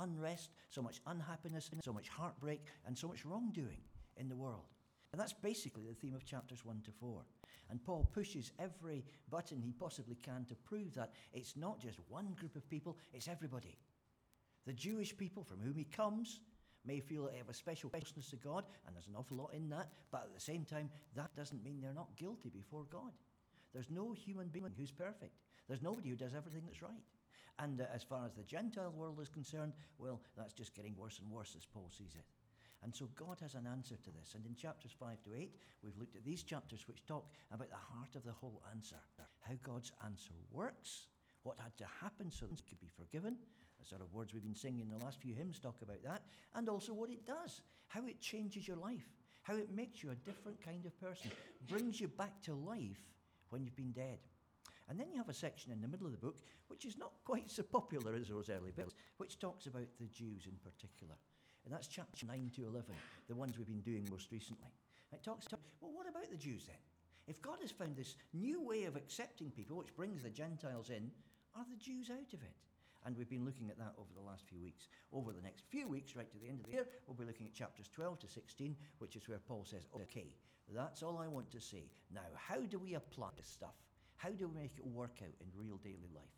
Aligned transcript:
unrest, 0.00 0.50
so 0.70 0.82
much 0.82 1.00
unhappiness, 1.06 1.70
so 1.82 1.92
much 1.92 2.08
heartbreak, 2.08 2.62
and 2.86 2.96
so 2.96 3.08
much 3.08 3.24
wrongdoing 3.24 3.80
in 4.16 4.28
the 4.28 4.36
world. 4.36 4.66
And 5.12 5.20
that's 5.20 5.32
basically 5.32 5.84
the 5.86 5.94
theme 5.94 6.14
of 6.14 6.24
chapters 6.24 6.64
1 6.64 6.82
to 6.84 6.92
4. 6.92 7.22
And 7.70 7.82
Paul 7.82 8.08
pushes 8.12 8.52
every 8.58 9.04
button 9.28 9.60
he 9.60 9.72
possibly 9.72 10.16
can 10.22 10.44
to 10.46 10.54
prove 10.54 10.94
that 10.94 11.12
it's 11.32 11.56
not 11.56 11.80
just 11.80 11.98
one 12.08 12.34
group 12.38 12.56
of 12.56 12.68
people, 12.68 12.96
it's 13.12 13.28
everybody. 13.28 13.76
The 14.66 14.72
Jewish 14.72 15.16
people 15.16 15.42
from 15.42 15.60
whom 15.60 15.76
he 15.76 15.84
comes 15.84 16.40
may 16.84 17.00
feel 17.00 17.24
that 17.24 17.32
they 17.32 17.38
have 17.38 17.48
a 17.48 17.54
special 17.54 17.90
closeness 17.90 18.30
to 18.30 18.36
God, 18.36 18.64
and 18.86 18.94
there's 18.94 19.06
an 19.06 19.16
awful 19.16 19.36
lot 19.36 19.54
in 19.54 19.68
that, 19.70 19.88
but 20.10 20.22
at 20.22 20.34
the 20.34 20.40
same 20.40 20.64
time, 20.64 20.90
that 21.14 21.34
doesn't 21.36 21.62
mean 21.62 21.80
they're 21.80 21.92
not 21.92 22.16
guilty 22.16 22.48
before 22.48 22.84
God. 22.90 23.12
There's 23.72 23.90
no 23.90 24.12
human 24.12 24.48
being 24.48 24.72
who's 24.76 24.90
perfect. 24.90 25.36
There's 25.68 25.82
nobody 25.82 26.08
who 26.08 26.16
does 26.16 26.34
everything 26.34 26.62
that's 26.66 26.82
right. 26.82 27.04
And 27.58 27.80
uh, 27.80 27.84
as 27.94 28.02
far 28.02 28.24
as 28.24 28.34
the 28.34 28.42
Gentile 28.42 28.92
world 28.96 29.18
is 29.20 29.28
concerned, 29.28 29.72
well, 29.98 30.20
that's 30.36 30.54
just 30.54 30.74
getting 30.74 30.96
worse 30.96 31.20
and 31.22 31.30
worse 31.30 31.54
as 31.56 31.66
Paul 31.66 31.90
sees 31.90 32.14
it. 32.14 32.24
And 32.82 32.94
so 32.94 33.08
God 33.14 33.38
has 33.42 33.54
an 33.54 33.66
answer 33.66 33.96
to 33.96 34.10
this. 34.10 34.34
And 34.34 34.46
in 34.46 34.54
chapters 34.54 34.92
5 34.98 35.22
to 35.24 35.30
8, 35.36 35.54
we've 35.82 35.98
looked 35.98 36.16
at 36.16 36.24
these 36.24 36.42
chapters 36.42 36.88
which 36.88 37.04
talk 37.04 37.28
about 37.52 37.68
the 37.68 37.76
heart 37.76 38.16
of 38.16 38.24
the 38.24 38.32
whole 38.32 38.62
answer 38.70 38.96
how 39.40 39.54
God's 39.62 39.92
answer 40.04 40.32
works, 40.52 41.06
what 41.42 41.56
had 41.58 41.76
to 41.78 41.86
happen 42.00 42.30
so 42.30 42.46
that 42.46 42.58
it 42.58 42.66
could 42.68 42.80
be 42.80 42.90
forgiven. 42.96 43.36
The 43.80 43.86
sort 43.86 44.02
of 44.02 44.12
words 44.12 44.32
we've 44.32 44.42
been 44.42 44.54
singing 44.54 44.80
in 44.80 44.88
the 44.88 45.04
last 45.04 45.20
few 45.20 45.34
hymns 45.34 45.58
talk 45.58 45.82
about 45.82 46.02
that. 46.04 46.22
And 46.54 46.68
also 46.68 46.92
what 46.92 47.10
it 47.10 47.26
does, 47.26 47.62
how 47.88 48.06
it 48.06 48.20
changes 48.20 48.68
your 48.68 48.76
life, 48.76 49.08
how 49.42 49.56
it 49.56 49.74
makes 49.74 50.02
you 50.02 50.10
a 50.10 50.14
different 50.14 50.62
kind 50.62 50.84
of 50.86 50.98
person, 51.00 51.30
brings 51.68 52.00
you 52.00 52.08
back 52.08 52.42
to 52.42 52.54
life 52.54 53.02
when 53.48 53.64
you've 53.64 53.76
been 53.76 53.92
dead. 53.92 54.18
And 54.90 54.98
then 54.98 55.06
you 55.12 55.18
have 55.18 55.28
a 55.28 55.34
section 55.34 55.70
in 55.70 55.80
the 55.80 55.86
middle 55.86 56.06
of 56.06 56.12
the 56.12 56.18
book, 56.18 56.38
which 56.66 56.84
is 56.84 56.98
not 56.98 57.12
quite 57.24 57.48
so 57.48 57.62
popular 57.62 58.12
as 58.16 58.26
those 58.26 58.50
early 58.50 58.72
bits, 58.72 58.96
which 59.18 59.38
talks 59.38 59.66
about 59.66 59.86
the 60.00 60.08
Jews 60.08 60.46
in 60.46 60.58
particular. 60.64 61.14
And 61.64 61.72
that's 61.72 61.86
chapter 61.86 62.26
9 62.26 62.50
to 62.56 62.66
11, 62.66 62.84
the 63.28 63.36
ones 63.36 63.56
we've 63.56 63.68
been 63.68 63.82
doing 63.82 64.08
most 64.10 64.32
recently. 64.32 64.66
it 65.12 65.22
talks 65.22 65.46
about, 65.46 65.60
well, 65.80 65.92
what 65.94 66.08
about 66.08 66.28
the 66.28 66.36
Jews 66.36 66.64
then? 66.66 66.82
If 67.28 67.40
God 67.40 67.58
has 67.62 67.70
found 67.70 67.94
this 67.94 68.16
new 68.34 68.60
way 68.60 68.84
of 68.84 68.96
accepting 68.96 69.52
people, 69.52 69.76
which 69.76 69.94
brings 69.94 70.24
the 70.24 70.30
Gentiles 70.30 70.90
in, 70.90 71.12
are 71.54 71.66
the 71.70 71.76
Jews 71.76 72.10
out 72.10 72.32
of 72.32 72.42
it? 72.42 72.56
And 73.06 73.16
we've 73.16 73.30
been 73.30 73.44
looking 73.44 73.70
at 73.70 73.78
that 73.78 73.94
over 73.96 74.10
the 74.12 74.26
last 74.26 74.44
few 74.48 74.60
weeks. 74.60 74.88
Over 75.12 75.32
the 75.32 75.40
next 75.40 75.66
few 75.70 75.86
weeks, 75.86 76.16
right 76.16 76.30
to 76.32 76.38
the 76.38 76.48
end 76.48 76.58
of 76.58 76.66
the 76.66 76.72
year, 76.72 76.86
we'll 77.06 77.16
be 77.16 77.24
looking 77.24 77.46
at 77.46 77.54
chapters 77.54 77.88
12 77.94 78.18
to 78.20 78.28
16, 78.28 78.74
which 78.98 79.14
is 79.14 79.28
where 79.28 79.38
Paul 79.38 79.64
says, 79.64 79.86
okay, 79.94 80.34
that's 80.74 81.04
all 81.04 81.18
I 81.18 81.28
want 81.28 81.50
to 81.52 81.60
say. 81.60 81.84
Now, 82.12 82.26
how 82.34 82.58
do 82.58 82.80
we 82.80 82.94
apply 82.94 83.28
this 83.36 83.48
stuff? 83.48 83.76
How 84.20 84.28
do 84.28 84.48
we 84.48 84.60
make 84.60 84.76
it 84.76 84.86
work 84.86 85.16
out 85.24 85.32
in 85.40 85.48
real 85.56 85.80
daily 85.82 86.12
life? 86.14 86.36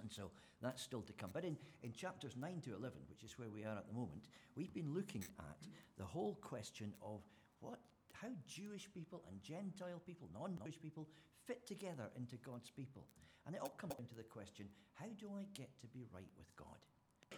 And 0.00 0.10
so 0.10 0.30
that's 0.62 0.82
still 0.82 1.02
to 1.02 1.12
come. 1.12 1.28
But 1.34 1.44
in, 1.44 1.54
in 1.82 1.92
chapters 1.92 2.32
9 2.34 2.62
to 2.64 2.70
11, 2.70 2.96
which 3.10 3.22
is 3.24 3.38
where 3.38 3.50
we 3.50 3.64
are 3.64 3.76
at 3.76 3.86
the 3.86 3.92
moment, 3.92 4.24
we've 4.56 4.72
been 4.72 4.94
looking 4.94 5.22
at 5.38 5.60
the 5.98 6.04
whole 6.04 6.38
question 6.40 6.94
of 7.02 7.20
what, 7.60 7.78
how 8.14 8.28
Jewish 8.46 8.88
people 8.94 9.22
and 9.28 9.42
Gentile 9.42 10.00
people, 10.06 10.30
non 10.32 10.56
Jewish 10.64 10.80
people, 10.80 11.06
fit 11.46 11.66
together 11.66 12.08
into 12.16 12.36
God's 12.36 12.70
people. 12.70 13.04
And 13.44 13.54
it 13.54 13.60
all 13.60 13.74
comes 13.76 13.94
down 13.94 14.06
to 14.06 14.16
the 14.16 14.22
question 14.22 14.64
how 14.94 15.12
do 15.20 15.28
I 15.36 15.44
get 15.52 15.68
to 15.80 15.86
be 15.88 16.04
right 16.14 16.32
with 16.38 16.48
God? 16.56 16.80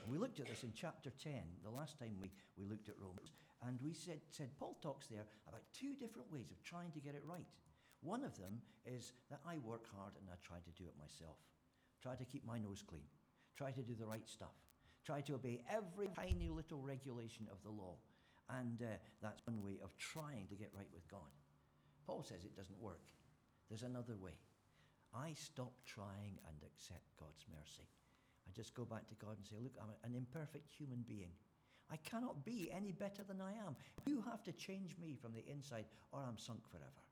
We 0.09 0.19
looked 0.19 0.39
at 0.39 0.47
this 0.47 0.63
in 0.63 0.73
chapter 0.75 1.11
10, 1.11 1.33
the 1.65 1.71
last 1.71 1.99
time 1.99 2.15
we, 2.23 2.31
we 2.57 2.71
looked 2.71 2.89
at 2.89 2.95
Romans, 3.03 3.33
and 3.67 3.79
we 3.83 3.93
said, 3.93 4.21
said 4.31 4.49
Paul 4.59 4.77
talks 4.81 5.09
there 5.09 5.27
about 5.49 5.61
two 5.75 5.95
different 5.99 6.31
ways 6.33 6.51
of 6.51 6.63
trying 6.63 6.93
to 6.93 7.01
get 7.01 7.15
it 7.15 7.23
right. 7.27 7.47
One 8.03 8.25
of 8.25 8.37
them 8.39 8.61
is 8.87 9.13
that 9.31 9.41
I 9.47 9.59
work 9.59 9.85
hard 9.95 10.13
and 10.19 10.29
I 10.31 10.37
try 10.43 10.57
to 10.59 10.73
do 10.83 10.89
it 10.89 10.95
myself. 10.99 11.37
Try 12.03 12.15
to 12.17 12.25
keep 12.25 12.47
my 12.47 12.59
nose 12.59 12.83
clean. 12.87 13.05
Try 13.57 13.73
to 13.73 13.83
do 13.83 13.95
the 13.95 14.07
right 14.07 14.27
stuff. 14.29 14.57
Try 15.05 15.21
to 15.23 15.35
obey 15.35 15.61
every 15.69 16.09
tiny 16.17 16.49
little 16.49 16.81
regulation 16.81 17.47
of 17.53 17.63
the 17.63 17.71
law. 17.71 17.97
And 18.49 18.81
uh, 18.83 18.97
that's 19.23 19.47
one 19.47 19.63
way 19.63 19.79
of 19.85 19.97
trying 19.99 20.47
to 20.49 20.57
get 20.57 20.73
right 20.75 20.89
with 20.93 21.07
God. 21.09 21.31
Paul 22.07 22.23
says 22.23 22.45
it 22.45 22.57
doesn't 22.57 22.81
work. 22.81 23.05
There's 23.69 23.83
another 23.83 24.17
way. 24.17 24.35
I 25.15 25.35
stop 25.35 25.73
trying 25.87 26.39
and 26.49 26.57
accept 26.65 27.17
God's 27.19 27.45
mercy. 27.51 27.87
I 28.49 28.51
just 28.57 28.75
go 28.75 28.85
back 28.85 29.09
to 29.09 29.15
God 29.15 29.37
and 29.37 29.47
say, 29.47 29.57
Look, 29.63 29.75
I'm 29.81 29.91
an 30.03 30.17
imperfect 30.17 30.75
human 30.75 31.05
being. 31.07 31.31
I 31.91 31.97
cannot 31.99 32.45
be 32.45 32.71
any 32.75 32.93
better 32.93 33.23
than 33.27 33.41
I 33.41 33.53
am. 33.67 33.77
You 34.07 34.23
have 34.31 34.43
to 34.45 34.53
change 34.53 34.97
me 35.01 35.17
from 35.21 35.33
the 35.35 35.45
inside, 35.51 35.87
or 36.13 36.21
I'm 36.27 36.39
sunk 36.39 36.61
forever. 36.71 37.03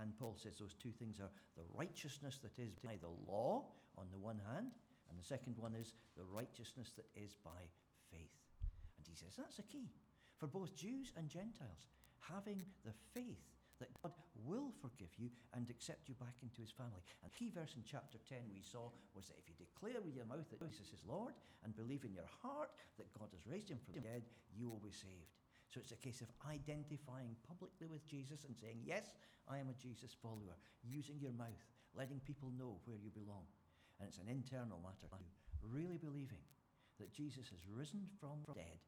And 0.00 0.16
Paul 0.18 0.36
says 0.36 0.58
those 0.58 0.74
two 0.74 0.90
things 0.90 1.20
are 1.20 1.30
the 1.56 1.64
righteousness 1.74 2.38
that 2.42 2.58
is 2.58 2.74
by 2.74 2.98
the 3.00 3.12
law 3.30 3.64
on 3.96 4.06
the 4.10 4.18
one 4.18 4.40
hand, 4.52 4.72
and 5.08 5.18
the 5.18 5.24
second 5.24 5.56
one 5.58 5.74
is 5.74 5.94
the 6.16 6.24
righteousness 6.24 6.90
that 6.96 7.06
is 7.14 7.36
by 7.44 7.62
faith. 8.10 8.34
And 8.98 9.06
he 9.06 9.14
says 9.14 9.34
that's 9.36 9.58
a 9.58 9.62
key 9.62 9.90
for 10.38 10.46
both 10.46 10.74
Jews 10.74 11.12
and 11.16 11.28
Gentiles, 11.28 11.86
having 12.20 12.62
the 12.84 12.92
faith 13.14 13.40
that 13.80 13.90
God 14.02 14.12
will 14.46 14.70
forgive 14.82 15.10
you 15.18 15.30
and 15.54 15.68
accept 15.70 16.08
you 16.08 16.14
back 16.14 16.34
into 16.42 16.62
his 16.62 16.70
family. 16.70 17.02
And 17.22 17.30
the 17.30 17.38
key 17.38 17.50
verse 17.50 17.74
in 17.74 17.82
chapter 17.82 18.18
10 18.28 18.38
we 18.54 18.62
saw 18.62 18.90
was 19.14 19.26
that 19.26 19.38
if 19.38 19.46
you 19.50 19.54
declare 19.58 20.00
with 20.02 20.14
your 20.14 20.26
mouth 20.26 20.46
that 20.50 20.62
Jesus 20.62 20.94
is 20.94 21.02
Lord 21.06 21.34
and 21.62 21.74
believe 21.74 22.04
in 22.04 22.14
your 22.14 22.28
heart 22.42 22.70
that 22.98 23.10
God 23.18 23.28
has 23.34 23.46
raised 23.46 23.70
him 23.70 23.78
from 23.82 23.94
the 23.94 24.06
dead, 24.06 24.22
you 24.54 24.68
will 24.68 24.82
be 24.82 24.94
saved. 24.94 25.34
So 25.74 25.82
it's 25.82 25.90
a 25.90 25.98
case 25.98 26.22
of 26.22 26.30
identifying 26.46 27.34
publicly 27.42 27.90
with 27.90 28.06
Jesus 28.06 28.46
and 28.46 28.54
saying, 28.54 28.86
Yes, 28.86 29.10
I 29.50 29.58
am 29.58 29.66
a 29.66 29.74
Jesus 29.74 30.14
follower, 30.14 30.54
using 30.86 31.18
your 31.18 31.34
mouth, 31.34 31.66
letting 31.98 32.22
people 32.22 32.54
know 32.54 32.78
where 32.86 33.02
you 33.02 33.10
belong. 33.10 33.42
And 33.98 34.06
it's 34.06 34.22
an 34.22 34.30
internal 34.30 34.78
matter, 34.78 35.10
really 35.66 35.98
believing 35.98 36.46
that 37.02 37.10
Jesus 37.10 37.50
has 37.50 37.66
risen 37.66 38.06
from 38.22 38.46
the 38.46 38.54
dead 38.54 38.78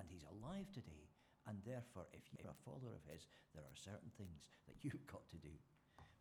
and 0.00 0.08
he's 0.08 0.24
alive 0.24 0.72
today. 0.72 1.04
And 1.44 1.60
therefore, 1.68 2.08
if 2.16 2.24
you're 2.32 2.48
a 2.48 2.64
follower 2.64 2.96
of 2.96 3.04
his, 3.04 3.28
there 3.52 3.68
are 3.68 3.76
certain 3.76 4.08
things 4.16 4.48
that 4.72 4.80
you've 4.80 5.04
got 5.04 5.28
to 5.36 5.38
do. 5.44 5.52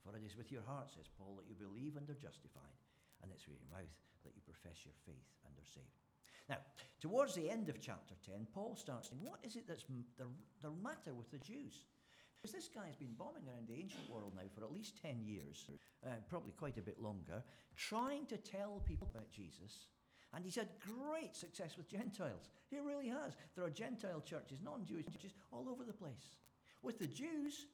For 0.03 0.11
it 0.11 0.27
is 0.27 0.35
with 0.35 0.51
your 0.51 0.67
heart, 0.67 0.91
says 0.91 1.07
Paul, 1.15 1.39
that 1.39 1.47
you 1.47 1.55
believe 1.55 1.95
and 1.95 2.03
are 2.11 2.19
justified, 2.19 2.75
and 3.23 3.31
it's 3.31 3.47
with 3.47 3.63
your 3.63 3.71
mouth 3.71 3.95
that 4.27 4.35
you 4.35 4.43
profess 4.43 4.83
your 4.83 4.97
faith 5.07 5.29
and 5.47 5.55
are 5.55 5.71
saved. 5.71 6.10
Now, 6.51 6.57
towards 6.99 7.33
the 7.33 7.49
end 7.49 7.69
of 7.69 7.79
chapter 7.79 8.13
10, 8.25 8.45
Paul 8.53 8.75
starts 8.75 9.07
saying, 9.07 9.21
What 9.23 9.39
is 9.41 9.55
it 9.55 9.63
that's 9.69 9.85
the, 10.17 10.25
the 10.61 10.71
matter 10.83 11.13
with 11.15 11.31
the 11.31 11.37
Jews? 11.37 11.87
Because 12.35 12.53
this 12.53 12.67
guy's 12.67 12.97
been 12.97 13.15
bombing 13.17 13.47
around 13.47 13.69
the 13.69 13.79
ancient 13.79 14.09
world 14.11 14.33
now 14.35 14.49
for 14.53 14.65
at 14.65 14.73
least 14.73 15.01
10 15.01 15.23
years, 15.23 15.65
uh, 16.05 16.09
probably 16.27 16.51
quite 16.51 16.77
a 16.77 16.81
bit 16.81 17.01
longer, 17.01 17.41
trying 17.77 18.25
to 18.25 18.35
tell 18.35 18.81
people 18.85 19.07
about 19.15 19.31
Jesus. 19.31 19.87
And 20.33 20.43
he's 20.43 20.55
had 20.55 20.67
great 20.81 21.35
success 21.37 21.77
with 21.77 21.87
Gentiles. 21.87 22.49
He 22.69 22.79
really 22.79 23.07
has. 23.07 23.37
There 23.55 23.63
are 23.63 23.69
Gentile 23.69 24.21
churches, 24.21 24.59
non 24.61 24.83
Jewish 24.83 25.05
churches, 25.05 25.33
all 25.53 25.69
over 25.69 25.85
the 25.85 25.93
place. 25.93 26.35
With 26.81 26.99
the 26.99 27.07
Jews, 27.07 27.67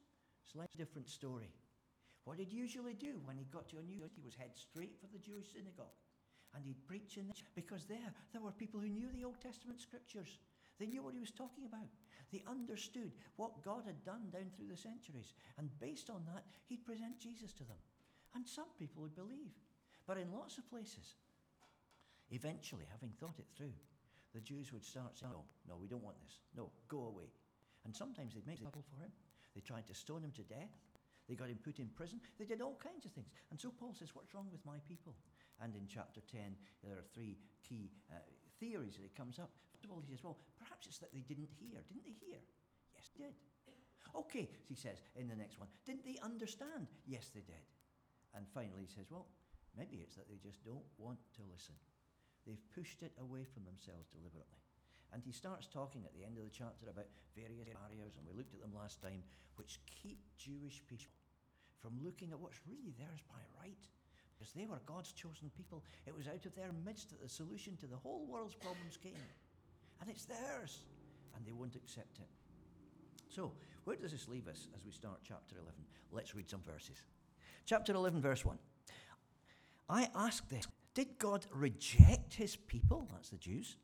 slightly 0.52 0.78
different 0.78 1.10
story. 1.10 1.50
What 2.26 2.38
he'd 2.38 2.54
usually 2.54 2.94
do 2.94 3.22
when 3.26 3.38
he 3.38 3.46
got 3.46 3.70
to 3.70 3.78
a 3.80 3.84
new 3.84 4.02
he 4.14 4.22
was 4.22 4.36
head 4.36 4.52
straight 4.54 5.00
for 5.00 5.08
the 5.08 5.20
Jewish 5.20 5.48
synagogue 5.54 5.98
and 6.58 6.66
he'd 6.66 6.88
preach 6.90 7.18
in 7.18 7.30
there 7.30 7.38
because 7.54 7.86
there, 7.86 8.12
there 8.34 8.42
were 8.42 8.52
people 8.52 8.82
who 8.82 8.90
knew 8.90 9.14
the 9.14 9.24
Old 9.24 9.40
Testament 9.40 9.80
scriptures. 9.80 10.42
They 10.82 10.90
knew 10.90 11.04
what 11.06 11.14
he 11.14 11.22
was 11.22 11.32
talking 11.32 11.66
about. 11.70 11.90
They 12.34 12.42
understood 12.50 13.14
what 13.38 13.64
God 13.64 13.86
had 13.86 14.04
done 14.04 14.34
down 14.34 14.50
through 14.52 14.68
the 14.68 14.78
centuries. 14.78 15.34
And 15.58 15.70
based 15.80 16.10
on 16.10 16.26
that, 16.34 16.44
he'd 16.66 16.86
present 16.86 17.22
Jesus 17.22 17.54
to 17.54 17.64
them. 17.64 17.78
And 18.36 18.46
some 18.46 18.74
people 18.78 19.04
would 19.04 19.16
believe. 19.16 19.54
But 20.06 20.18
in 20.18 20.34
lots 20.34 20.58
of 20.58 20.70
places, 20.70 21.16
eventually, 22.32 22.86
having 22.92 23.14
thought 23.20 23.40
it 23.40 23.48
through, 23.56 23.74
the 24.34 24.42
Jews 24.42 24.74
would 24.74 24.84
start 24.84 25.18
saying, 25.18 25.32
No, 25.32 25.46
no, 25.70 25.76
we 25.80 25.88
don't 25.88 26.04
want 26.04 26.20
this. 26.22 26.40
No, 26.56 26.70
go 26.88 27.06
away. 27.06 27.30
And 27.86 27.96
sometimes 27.96 28.34
they'd 28.34 28.48
make 28.48 28.62
trouble 28.62 28.84
for 28.90 29.04
him. 29.04 29.12
They 29.56 29.62
tried 29.62 29.88
to 29.88 29.96
stone 29.96 30.24
him 30.24 30.34
to 30.36 30.44
death. 30.44 30.74
They 31.28 31.36
got 31.36 31.50
him 31.50 31.60
put 31.64 31.80
in 31.80 31.88
prison. 31.96 32.20
They 32.40 32.46
did 32.46 32.62
all 32.62 32.80
kinds 32.82 33.06
of 33.06 33.12
things. 33.12 33.28
And 33.52 33.60
so 33.60 33.72
Paul 33.72 33.94
says, 33.94 34.10
What's 34.14 34.34
wrong 34.34 34.48
with 34.52 34.66
my 34.66 34.78
people? 34.88 35.16
And 35.62 35.76
in 35.76 35.88
chapter 35.90 36.22
10, 36.22 36.56
there 36.84 36.98
are 36.98 37.08
three 37.14 37.38
key 37.68 37.92
uh, 38.12 38.22
theories 38.60 38.96
that 38.96 39.04
he 39.04 39.14
comes 39.18 39.40
up. 39.40 39.50
First 39.74 39.86
of 39.86 39.92
all, 39.92 40.02
he 40.02 40.10
says, 40.10 40.24
Well, 40.24 40.38
perhaps 40.58 40.88
it's 40.88 41.00
that 41.00 41.14
they 41.14 41.26
didn't 41.26 41.50
hear. 41.58 41.82
Didn't 41.88 42.06
they 42.06 42.18
hear? 42.22 42.42
Yes, 42.94 43.10
they 43.18 43.26
did. 43.26 43.36
Okay, 44.16 44.50
he 44.70 44.76
says 44.76 44.98
in 45.16 45.28
the 45.28 45.36
next 45.36 45.60
one, 45.60 45.68
Didn't 45.86 46.06
they 46.06 46.18
understand? 46.24 46.88
Yes, 47.06 47.30
they 47.34 47.42
did. 47.42 47.66
And 48.34 48.46
finally, 48.54 48.86
he 48.86 48.94
says, 48.94 49.10
Well, 49.10 49.28
maybe 49.78 49.98
it's 49.98 50.16
that 50.16 50.30
they 50.30 50.40
just 50.42 50.64
don't 50.64 50.86
want 50.98 51.20
to 51.38 51.42
listen. 51.50 51.76
They've 52.46 52.64
pushed 52.74 53.04
it 53.04 53.12
away 53.20 53.44
from 53.44 53.66
themselves 53.68 54.08
deliberately. 54.14 54.62
And 55.12 55.24
he 55.24 55.32
starts 55.32 55.68
talking 55.68 56.04
at 56.04 56.14
the 56.16 56.24
end 56.24 56.38
of 56.38 56.44
the 56.44 56.52
chapter 56.52 56.88
about 56.92 57.08
various 57.36 57.68
barriers, 57.72 58.16
and 58.16 58.28
we 58.28 58.36
looked 58.36 58.54
at 58.56 58.62
them 58.62 58.76
last 58.76 59.02
time, 59.02 59.24
which 59.56 59.80
keep 59.88 60.20
Jewish 60.38 60.84
people 60.88 61.16
from 61.80 62.00
looking 62.04 62.32
at 62.32 62.40
what's 62.40 62.60
really 62.68 62.92
theirs 62.98 63.24
by 63.30 63.40
right. 63.62 63.84
Because 64.38 64.54
they 64.54 64.66
were 64.66 64.80
God's 64.86 65.12
chosen 65.12 65.50
people. 65.56 65.84
It 66.06 66.16
was 66.16 66.28
out 66.28 66.46
of 66.46 66.56
their 66.56 66.72
midst 66.86 67.10
that 67.10 67.22
the 67.22 67.30
solution 67.30 67.76
to 67.78 67.88
the 67.88 67.96
whole 67.96 68.26
world's 68.28 68.56
problems 68.56 68.98
came. 68.98 69.14
And 70.00 70.10
it's 70.10 70.26
theirs. 70.26 70.80
And 71.36 71.46
they 71.46 71.52
won't 71.52 71.76
accept 71.76 72.20
it. 72.20 72.28
So, 73.30 73.52
where 73.84 73.96
does 73.96 74.12
this 74.12 74.28
leave 74.28 74.48
us 74.48 74.68
as 74.76 74.86
we 74.86 74.92
start 74.92 75.20
chapter 75.24 75.56
11? 75.56 75.74
Let's 76.12 76.36
read 76.36 76.50
some 76.50 76.62
verses. 76.62 77.02
Chapter 77.66 77.94
11, 77.94 78.22
verse 78.22 78.46
1. 78.46 78.58
I 79.90 80.10
ask 80.16 80.48
this 80.50 80.68
Did 80.94 81.18
God 81.18 81.46
reject 81.54 82.34
his 82.34 82.56
people? 82.56 83.08
That's 83.12 83.30
the 83.30 83.38
Jews 83.38 83.78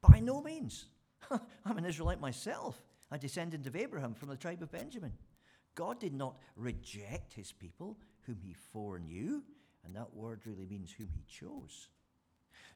By 0.00 0.20
no 0.20 0.42
means. 0.42 0.86
I'm 1.30 1.78
an 1.78 1.84
Israelite 1.84 2.20
myself, 2.20 2.82
a 3.10 3.18
descendant 3.18 3.66
of 3.66 3.76
Abraham 3.76 4.14
from 4.14 4.28
the 4.28 4.36
tribe 4.36 4.62
of 4.62 4.70
Benjamin. 4.70 5.12
God 5.74 5.98
did 5.98 6.14
not 6.14 6.36
reject 6.56 7.32
his 7.32 7.52
people 7.52 7.98
whom 8.26 8.38
he 8.40 8.54
foreknew, 8.72 9.42
and 9.84 9.94
that 9.94 10.14
word 10.14 10.40
really 10.46 10.66
means 10.66 10.92
whom 10.92 11.08
he 11.12 11.24
chose. 11.28 11.88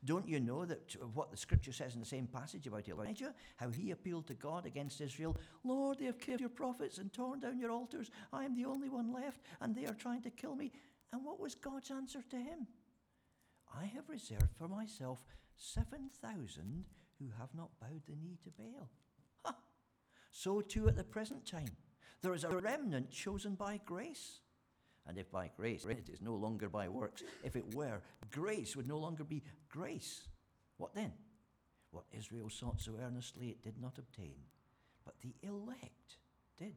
Don't 0.04 0.28
you 0.28 0.38
know 0.38 0.64
that 0.64 0.94
what 1.14 1.30
the 1.30 1.36
scripture 1.36 1.72
says 1.72 1.94
in 1.94 2.00
the 2.00 2.06
same 2.06 2.28
passage 2.28 2.66
about 2.66 2.88
Elijah, 2.88 3.34
how 3.56 3.70
he 3.70 3.90
appealed 3.90 4.28
to 4.28 4.34
God 4.34 4.64
against 4.64 5.00
Israel? 5.00 5.36
Lord, 5.64 5.98
they 5.98 6.04
have 6.04 6.20
killed 6.20 6.40
your 6.40 6.50
prophets 6.50 6.98
and 6.98 7.12
torn 7.12 7.40
down 7.40 7.58
your 7.58 7.72
altars. 7.72 8.10
I 8.32 8.44
am 8.44 8.54
the 8.54 8.66
only 8.66 8.88
one 8.88 9.12
left, 9.12 9.40
and 9.60 9.74
they 9.74 9.86
are 9.86 9.94
trying 9.94 10.22
to 10.22 10.30
kill 10.30 10.54
me. 10.54 10.70
And 11.12 11.24
what 11.24 11.40
was 11.40 11.56
God's 11.56 11.90
answer 11.90 12.22
to 12.30 12.36
him? 12.36 12.68
I 13.76 13.86
have 13.86 14.08
reserved 14.08 14.54
for 14.56 14.68
myself 14.68 15.24
7,000 15.56 16.84
who 17.18 17.26
have 17.38 17.52
not 17.54 17.70
bowed 17.80 18.02
the 18.06 18.14
knee 18.14 18.38
to 18.44 18.50
Baal. 18.50 18.88
So 20.30 20.60
too 20.60 20.86
at 20.86 20.96
the 20.96 21.02
present 21.02 21.44
time, 21.44 21.76
there 22.22 22.34
is 22.34 22.44
a 22.44 22.56
remnant 22.56 23.10
chosen 23.10 23.56
by 23.56 23.80
grace. 23.84 24.40
And 25.08 25.16
if 25.16 25.30
by 25.30 25.50
grace, 25.56 25.86
it 25.86 26.10
is 26.12 26.20
no 26.20 26.34
longer 26.34 26.68
by 26.68 26.88
works. 26.88 27.22
If 27.42 27.56
it 27.56 27.74
were, 27.74 28.02
grace 28.30 28.76
would 28.76 28.86
no 28.86 28.98
longer 28.98 29.24
be 29.24 29.42
grace. 29.70 30.28
What 30.76 30.94
then? 30.94 31.12
What 31.90 32.04
Israel 32.12 32.50
sought 32.50 32.80
so 32.80 32.92
earnestly 33.02 33.48
it 33.48 33.62
did 33.62 33.80
not 33.80 33.98
obtain, 33.98 34.36
but 35.04 35.14
the 35.22 35.34
elect 35.42 36.18
did. 36.58 36.74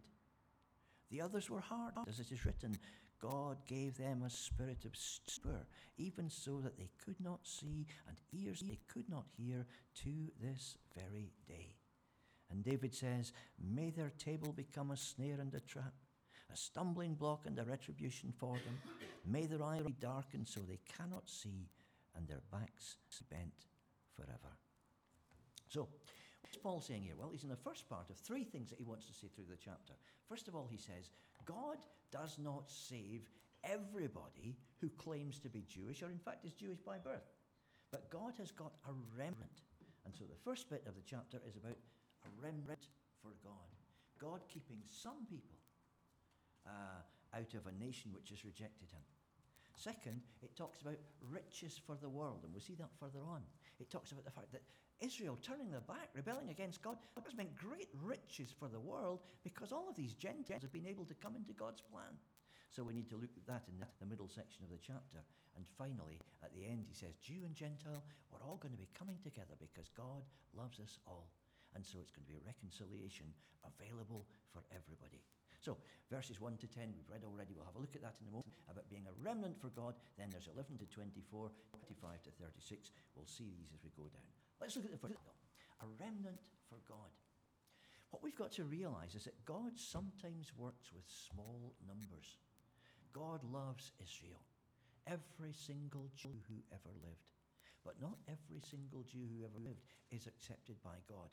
The 1.10 1.22
others 1.22 1.50
were 1.50 1.60
hard, 1.60 1.94
as 2.08 2.22
it 2.22 2.32
is 2.32 2.46
written, 2.46 2.78
God 3.22 3.58
gave 3.68 3.98
them 3.98 4.24
a 4.24 4.30
spirit 4.30 4.84
of 4.86 4.96
stupor, 4.96 5.68
even 5.98 6.30
so 6.30 6.60
that 6.62 6.78
they 6.78 6.90
could 7.06 7.20
not 7.20 7.42
see, 7.44 7.86
and 8.08 8.18
ears 8.34 8.64
they 8.66 8.80
could 8.88 9.10
not 9.10 9.26
hear, 9.38 9.68
to 10.04 10.32
this 10.42 10.78
very 10.98 11.32
day. 11.48 11.76
And 12.50 12.64
David 12.64 12.96
says, 12.96 13.32
May 13.60 13.92
their 13.92 14.12
table 14.18 14.54
become 14.54 14.92
a 14.92 14.98
snare 14.98 15.40
and 15.40 15.54
a 15.54 15.60
trap, 15.60 15.94
a 16.52 16.58
stumbling 16.58 17.14
block 17.14 17.46
and 17.46 17.58
a 17.60 17.64
retribution 17.64 18.34
for 18.38 18.54
them. 18.54 18.78
May 19.26 19.46
their 19.46 19.64
eyes 19.64 19.84
be 19.84 19.96
darkened 20.00 20.48
so 20.48 20.62
they 20.62 20.80
cannot 20.98 21.30
see, 21.30 21.70
and 22.16 22.28
their 22.28 22.42
backs 22.52 22.98
bent 23.30 23.68
forever. 24.16 24.54
So, 25.70 25.88
what's 26.42 26.58
Paul 26.58 26.82
saying 26.82 27.04
here? 27.04 27.16
Well, 27.18 27.30
he's 27.32 27.44
in 27.44 27.50
the 27.50 27.56
first 27.56 27.88
part 27.88 28.10
of 28.10 28.18
three 28.18 28.44
things 28.44 28.70
that 28.70 28.80
he 28.80 28.86
wants 28.86 29.06
to 29.08 29.14
say 29.14 29.28
through 29.28 29.46
the 29.50 29.58
chapter. 29.64 29.94
First 30.28 30.48
of 30.48 30.56
all, 30.56 30.68
he 30.70 30.78
says, 30.78 31.10
God 31.46 31.78
does 32.12 32.38
not 32.38 32.70
save 32.70 33.30
everybody 33.64 34.58
who 34.80 34.90
claims 34.90 35.40
to 35.40 35.50
be 35.50 35.64
Jewish 35.68 36.04
or, 36.04 36.10
in 36.10 36.20
fact, 36.20 36.46
is 36.46 36.54
Jewish 36.54 36.80
by 36.80 36.98
birth. 36.98 37.32
But 37.92 38.10
God 38.10 38.34
has 38.38 38.52
got 38.52 38.74
a 38.88 38.92
remnant. 39.18 39.62
And 40.06 40.14
so 40.16 40.26
the 40.26 40.40
first 40.44 40.70
bit 40.70 40.84
of 40.88 40.96
the 40.96 41.06
chapter 41.06 41.40
is 41.48 41.56
about 41.56 41.78
a 42.26 42.42
remnant 42.42 42.88
for 43.22 43.32
God. 43.44 43.72
God 44.20 44.42
keeping 44.48 44.82
some 44.90 45.26
people 45.30 45.61
uh, 46.68 47.38
out 47.38 47.54
of 47.54 47.68
a 47.68 47.84
nation 47.84 48.12
which 48.14 48.30
has 48.30 48.46
rejected 48.46 48.92
him. 48.92 49.02
Second, 49.76 50.22
it 50.44 50.56
talks 50.56 50.82
about 50.82 51.00
riches 51.32 51.80
for 51.86 51.96
the 51.96 52.10
world, 52.10 52.42
and 52.44 52.54
we'll 52.54 52.62
see 52.62 52.76
that 52.76 52.94
further 53.00 53.26
on. 53.26 53.42
It 53.80 53.90
talks 53.90 54.12
about 54.12 54.26
the 54.26 54.32
fact 54.32 54.52
that 54.52 54.62
Israel 55.02 55.40
turning 55.42 55.72
their 55.72 55.82
back, 55.82 56.14
rebelling 56.14 56.50
against 56.50 56.84
God, 56.84 56.98
has 57.18 57.34
meant 57.36 57.58
great 57.58 57.90
riches 58.06 58.54
for 58.54 58.68
the 58.68 58.80
world 58.80 59.22
because 59.44 59.72
all 59.72 59.90
of 59.90 59.96
these 59.96 60.14
Gentiles 60.14 60.62
have 60.62 60.72
been 60.72 60.86
able 60.86 61.06
to 61.06 61.18
come 61.18 61.36
into 61.36 61.54
God's 61.54 61.82
plan. 61.82 62.14
So 62.70 62.84
we 62.84 62.94
need 62.94 63.10
to 63.10 63.18
look 63.18 63.34
at 63.36 63.48
that 63.48 63.66
in 63.68 63.82
the 63.82 64.06
middle 64.06 64.30
section 64.30 64.64
of 64.64 64.70
the 64.70 64.80
chapter. 64.80 65.26
And 65.58 65.66
finally, 65.78 66.22
at 66.46 66.54
the 66.54 66.64
end, 66.64 66.86
he 66.88 66.94
says, 66.94 67.18
Jew 67.20 67.44
and 67.44 67.56
Gentile, 67.58 68.06
we're 68.32 68.46
all 68.46 68.62
going 68.62 68.72
to 68.72 68.80
be 68.80 68.88
coming 68.94 69.18
together 69.20 69.58
because 69.60 69.90
God 69.98 70.24
loves 70.56 70.80
us 70.80 71.00
all. 71.10 71.28
And 71.76 71.84
so 71.84 72.00
it's 72.00 72.14
going 72.14 72.30
to 72.30 72.32
be 72.32 72.40
reconciliation 72.46 73.28
available 73.66 74.30
for 74.54 74.62
everybody. 74.72 75.26
So, 75.62 75.78
verses 76.10 76.42
1 76.42 76.58
to 76.58 76.68
10, 76.68 76.90
we've 76.98 77.06
read 77.06 77.22
already. 77.22 77.54
We'll 77.54 77.70
have 77.70 77.78
a 77.78 77.84
look 77.86 77.94
at 77.94 78.02
that 78.02 78.18
in 78.18 78.26
a 78.26 78.34
moment 78.34 78.58
about 78.66 78.90
being 78.90 79.06
a 79.06 79.14
remnant 79.22 79.62
for 79.62 79.70
God. 79.70 79.94
Then 80.18 80.34
there's 80.34 80.50
11 80.50 80.82
to 80.82 80.90
24, 80.90 81.22
25 81.78 82.22
to 82.26 82.32
36. 82.42 82.90
We'll 83.14 83.30
see 83.30 83.54
these 83.54 83.70
as 83.70 83.86
we 83.86 83.94
go 83.94 84.10
down. 84.10 84.26
Let's 84.58 84.74
look 84.76 84.90
at 84.90 84.92
the 84.92 84.98
first 84.98 85.22
a 85.82 85.88
remnant 86.02 86.42
for 86.70 86.78
God. 86.90 87.14
What 88.10 88.22
we've 88.22 88.38
got 88.38 88.52
to 88.54 88.66
realize 88.66 89.16
is 89.16 89.26
that 89.26 89.46
God 89.46 89.78
sometimes 89.78 90.54
works 90.58 90.92
with 90.94 91.06
small 91.08 91.74
numbers. 91.88 92.38
God 93.14 93.42
loves 93.46 93.92
Israel, 94.02 94.42
every 95.08 95.54
single 95.54 96.10
Jew 96.16 96.38
who 96.48 96.62
ever 96.72 96.94
lived. 97.02 97.30
But 97.84 98.02
not 98.02 98.18
every 98.28 98.62
single 98.62 99.02
Jew 99.04 99.26
who 99.26 99.46
ever 99.46 99.58
lived 99.58 99.82
is 100.12 100.28
accepted 100.28 100.76
by 100.84 101.02
God. 101.10 101.30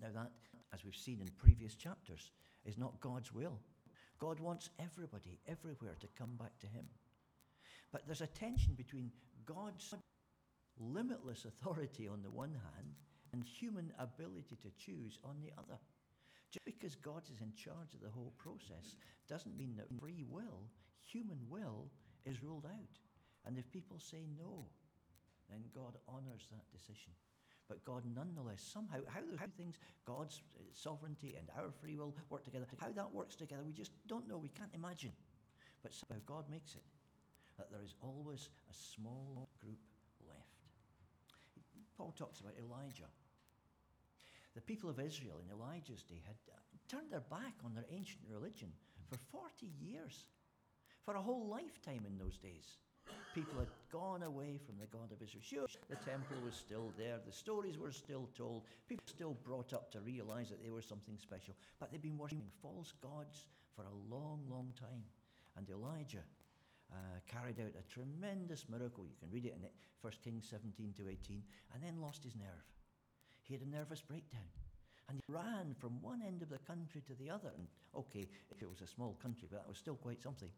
Now, 0.00 0.08
that, 0.14 0.30
as 0.72 0.84
we've 0.84 0.96
seen 0.96 1.20
in 1.20 1.28
previous 1.38 1.74
chapters, 1.74 2.30
is 2.64 2.78
not 2.78 3.00
God's 3.00 3.32
will. 3.32 3.58
God 4.18 4.40
wants 4.40 4.70
everybody, 4.78 5.38
everywhere, 5.46 5.96
to 6.00 6.06
come 6.18 6.36
back 6.38 6.58
to 6.60 6.66
Him. 6.66 6.84
But 7.92 8.06
there's 8.06 8.20
a 8.20 8.26
tension 8.26 8.74
between 8.74 9.10
God's 9.46 9.94
limitless 10.78 11.44
authority 11.44 12.08
on 12.08 12.22
the 12.22 12.30
one 12.30 12.54
hand 12.54 12.94
and 13.32 13.44
human 13.44 13.92
ability 13.98 14.56
to 14.62 14.70
choose 14.78 15.18
on 15.24 15.36
the 15.40 15.52
other. 15.58 15.78
Just 16.50 16.64
because 16.64 16.94
God 16.94 17.22
is 17.32 17.40
in 17.40 17.52
charge 17.56 17.94
of 17.94 18.00
the 18.00 18.10
whole 18.10 18.32
process 18.38 18.96
doesn't 19.28 19.56
mean 19.56 19.74
that 19.76 20.00
free 20.00 20.24
will, 20.28 20.70
human 21.04 21.38
will, 21.48 21.90
is 22.24 22.42
ruled 22.42 22.66
out. 22.66 22.98
And 23.44 23.58
if 23.58 23.70
people 23.70 23.98
say 23.98 24.26
no, 24.38 24.64
then 25.50 25.64
God 25.74 25.98
honors 26.08 26.48
that 26.50 26.70
decision. 26.72 27.12
But 27.68 27.84
God, 27.84 28.02
nonetheless, 28.14 28.60
somehow, 28.60 28.98
how 29.08 29.20
the 29.20 29.38
things, 29.56 29.76
God's 30.04 30.42
sovereignty 30.72 31.36
and 31.38 31.48
our 31.56 31.70
free 31.70 31.96
will 31.96 32.14
work 32.28 32.44
together, 32.44 32.66
how 32.78 32.92
that 32.92 33.12
works 33.12 33.36
together, 33.36 33.62
we 33.64 33.72
just 33.72 33.92
don't 34.06 34.28
know. 34.28 34.36
We 34.36 34.50
can't 34.50 34.74
imagine. 34.74 35.12
But 35.82 35.94
somehow 35.94 36.20
God 36.26 36.44
makes 36.50 36.74
it 36.74 36.82
that 37.56 37.70
there 37.70 37.82
is 37.84 37.94
always 38.02 38.48
a 38.70 38.74
small 38.74 39.48
group 39.60 39.78
left. 40.26 40.64
Paul 41.96 42.14
talks 42.18 42.40
about 42.40 42.54
Elijah. 42.58 43.08
The 44.54 44.60
people 44.60 44.90
of 44.90 45.00
Israel 45.00 45.40
in 45.44 45.50
Elijah's 45.50 46.02
day 46.02 46.22
had 46.26 46.36
uh, 46.52 46.58
turned 46.88 47.10
their 47.10 47.20
back 47.30 47.54
on 47.64 47.74
their 47.74 47.86
ancient 47.90 48.22
religion 48.28 48.68
for 49.08 49.18
40 49.32 49.66
years, 49.80 50.26
for 51.04 51.14
a 51.14 51.22
whole 51.22 51.48
lifetime 51.48 52.04
in 52.06 52.18
those 52.18 52.36
days. 52.38 52.78
People 53.34 53.58
had 53.58 53.68
gone 53.90 54.22
away 54.22 54.60
from 54.64 54.76
the 54.78 54.86
God 54.86 55.10
of 55.10 55.20
Israel. 55.20 55.42
Sure, 55.42 55.66
the 55.90 55.96
temple 55.96 56.36
was 56.44 56.54
still 56.54 56.92
there, 56.96 57.18
the 57.26 57.32
stories 57.32 57.76
were 57.76 57.90
still 57.90 58.28
told, 58.38 58.62
people 58.88 59.04
still 59.06 59.36
brought 59.42 59.72
up 59.72 59.90
to 59.90 60.00
realize 60.00 60.50
that 60.50 60.62
they 60.62 60.70
were 60.70 60.82
something 60.82 61.18
special, 61.18 61.54
but 61.80 61.90
they'd 61.90 62.00
been 62.00 62.16
worshipping 62.16 62.50
false 62.62 62.94
gods 63.02 63.46
for 63.74 63.82
a 63.82 64.14
long, 64.14 64.40
long 64.48 64.72
time. 64.78 65.02
And 65.56 65.68
Elijah 65.68 66.22
uh, 66.92 67.18
carried 67.26 67.58
out 67.58 67.74
a 67.74 67.92
tremendous 67.92 68.66
miracle. 68.70 69.04
You 69.04 69.16
can 69.18 69.30
read 69.30 69.46
it 69.46 69.56
in 69.56 69.66
1 70.00 70.12
Kings 70.22 70.46
17 70.48 70.94
to 70.98 71.08
18, 71.08 71.42
and 71.74 71.82
then 71.82 72.00
lost 72.00 72.22
his 72.22 72.36
nerve. 72.36 72.66
He 73.42 73.54
had 73.54 73.62
a 73.62 73.68
nervous 73.68 74.00
breakdown. 74.00 74.46
And 75.08 75.18
he 75.18 75.32
ran 75.32 75.74
from 75.78 76.00
one 76.00 76.22
end 76.24 76.42
of 76.42 76.48
the 76.48 76.58
country 76.58 77.02
to 77.06 77.14
the 77.14 77.30
other. 77.30 77.50
And 77.56 77.66
okay, 77.94 78.28
if 78.50 78.62
it 78.62 78.68
was 78.68 78.80
a 78.80 78.86
small 78.86 79.18
country, 79.20 79.48
but 79.50 79.58
that 79.58 79.68
was 79.68 79.78
still 79.78 79.96
quite 79.96 80.22
something. 80.22 80.48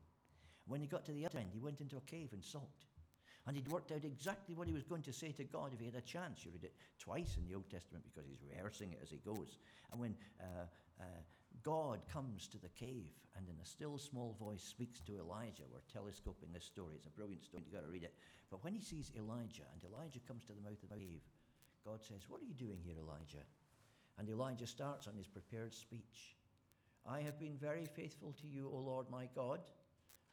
When 0.66 0.80
he 0.80 0.86
got 0.86 1.04
to 1.06 1.12
the 1.12 1.26
other 1.26 1.38
end, 1.38 1.50
he 1.52 1.60
went 1.60 1.80
into 1.80 1.96
a 1.96 2.00
cave 2.00 2.30
and 2.32 2.44
sulked. 2.44 2.86
And 3.46 3.56
he'd 3.56 3.68
worked 3.68 3.92
out 3.92 4.04
exactly 4.04 4.56
what 4.56 4.66
he 4.66 4.74
was 4.74 4.82
going 4.82 5.02
to 5.02 5.12
say 5.12 5.30
to 5.32 5.44
God 5.44 5.72
if 5.72 5.78
he 5.78 5.86
had 5.86 5.94
a 5.94 6.00
chance. 6.00 6.44
You 6.44 6.50
read 6.50 6.64
it 6.64 6.74
twice 6.98 7.36
in 7.38 7.46
the 7.46 7.54
Old 7.54 7.70
Testament 7.70 8.04
because 8.04 8.28
he's 8.28 8.42
rehearsing 8.42 8.92
it 8.92 8.98
as 9.02 9.10
he 9.10 9.18
goes. 9.18 9.58
And 9.92 10.00
when 10.00 10.16
uh, 10.40 10.66
uh, 11.00 11.04
God 11.62 12.00
comes 12.12 12.48
to 12.48 12.58
the 12.58 12.68
cave 12.68 13.12
and 13.36 13.48
in 13.48 13.56
a 13.62 13.66
still 13.66 13.98
small 13.98 14.36
voice 14.38 14.62
speaks 14.62 15.00
to 15.02 15.18
Elijah. 15.18 15.64
We're 15.70 15.80
telescoping 15.92 16.52
this 16.52 16.64
story. 16.64 16.94
It's 16.96 17.06
a 17.06 17.10
brilliant 17.10 17.44
story. 17.44 17.64
You've 17.64 17.74
got 17.74 17.84
to 17.84 17.92
read 17.92 18.04
it. 18.04 18.14
But 18.50 18.62
when 18.62 18.74
he 18.74 18.80
sees 18.80 19.12
Elijah 19.16 19.66
and 19.72 19.82
Elijah 19.82 20.20
comes 20.26 20.44
to 20.44 20.52
the 20.52 20.62
mouth 20.62 20.82
of 20.82 20.90
the 20.90 20.96
cave, 20.96 21.22
God 21.84 22.02
says, 22.02 22.28
What 22.28 22.40
are 22.40 22.44
you 22.44 22.54
doing 22.54 22.78
here, 22.84 22.96
Elijah? 22.98 23.44
And 24.18 24.28
Elijah 24.28 24.66
starts 24.66 25.06
on 25.06 25.16
his 25.16 25.26
prepared 25.26 25.74
speech. 25.74 26.36
I 27.04 27.20
have 27.20 27.38
been 27.38 27.56
very 27.56 27.84
faithful 27.84 28.34
to 28.40 28.46
you, 28.46 28.70
O 28.72 28.78
Lord 28.78 29.06
my 29.10 29.28
God, 29.34 29.60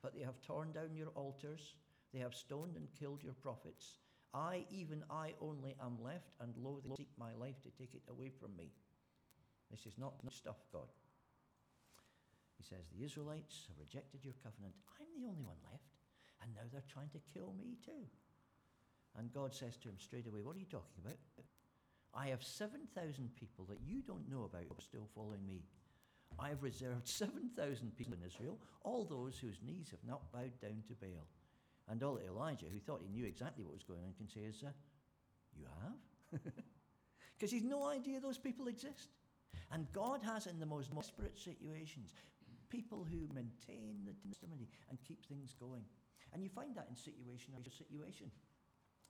but 0.04 0.14
they 0.14 0.22
have 0.22 0.42
torn 0.46 0.72
down 0.74 0.96
your 0.96 1.10
altars. 1.16 1.76
They 2.14 2.20
have 2.20 2.36
stoned 2.36 2.76
and 2.76 2.88
killed 3.00 3.24
your 3.24 3.34
prophets. 3.34 3.98
I, 4.34 4.66
even 4.70 5.04
I 5.10 5.34
only, 5.42 5.76
am 5.82 5.98
left, 6.04 6.34
and 6.42 6.54
lo, 6.58 6.82
they 6.84 6.94
seek 6.98 7.10
my 7.18 7.34
life 7.40 7.62
to 7.64 7.70
take 7.70 7.94
it 7.94 8.04
away 8.10 8.30
from 8.30 8.56
me. 8.58 8.72
This 9.72 9.86
is 9.86 9.98
not 9.98 10.14
stuff, 10.30 10.58
God. 10.72 10.90
He 12.58 12.64
says, 12.64 12.86
The 12.92 13.04
Israelites 13.04 13.66
have 13.70 13.80
rejected 13.80 14.22
your 14.24 14.36
covenant. 14.44 14.74
I'm 15.00 15.10
the 15.18 15.28
only 15.28 15.42
one 15.42 15.58
left. 15.72 15.98
And 16.42 16.54
now 16.54 16.68
they're 16.72 16.92
trying 16.92 17.10
to 17.10 17.22
kill 17.34 17.54
me 17.58 17.78
too. 17.86 18.06
And 19.18 19.32
God 19.32 19.54
says 19.54 19.78
to 19.78 19.90
him 19.90 19.98
straight 19.98 20.28
away, 20.28 20.42
What 20.42 20.56
are 20.56 20.60
you 20.60 20.70
talking 20.70 21.00
about? 21.00 21.18
I 22.14 22.28
have 22.28 22.44
7,000 22.44 23.36
people 23.36 23.66
that 23.66 23.82
you 23.86 24.02
don't 24.02 24.30
know 24.30 24.44
about 24.44 24.66
who 24.70 24.78
are 24.78 24.82
still 24.82 25.08
following 25.16 25.46
me. 25.46 25.64
I 26.40 26.50
have 26.50 26.64
reserved 26.64 27.08
7,000 27.08 27.96
people 27.96 28.14
in 28.14 28.26
Israel, 28.26 28.60
all 28.84 29.06
those 29.06 29.38
whose 29.38 29.62
knees 29.66 29.90
have 29.92 30.04
not 30.08 30.32
bowed 30.32 30.60
down 30.62 30.84
to 30.88 30.94
Baal. 30.96 31.28
And 31.90 32.02
all 32.02 32.20
Elijah, 32.20 32.68
who 32.72 32.80
thought 32.80 33.02
he 33.04 33.10
knew 33.10 33.26
exactly 33.26 33.64
what 33.64 33.74
was 33.74 33.84
going 33.84 34.04
on, 34.06 34.14
can 34.18 34.30
say 34.30 34.42
is, 34.42 34.64
uh, 34.66 34.72
You 35.58 35.66
have? 35.84 36.42
because 37.38 37.52
he's 37.52 37.64
no 37.64 37.88
idea 37.88 38.20
those 38.20 38.38
people 38.38 38.68
exist. 38.68 39.10
And 39.72 39.92
God 39.92 40.22
has, 40.24 40.48
in 40.48 40.60
the 40.60 40.66
most 40.66 40.94
desperate 40.94 41.38
situations, 41.38 42.14
people 42.70 43.06
who 43.10 43.28
maintain 43.34 44.06
the 44.06 44.14
testimony 44.28 44.68
and 44.90 44.98
keep 45.08 45.26
things 45.26 45.54
going. 45.60 45.84
And 46.34 46.42
you 46.44 46.50
find 46.50 46.76
that 46.76 46.88
in 46.90 46.96
situation 46.96 47.54
after 47.56 47.70
situation. 47.70 48.32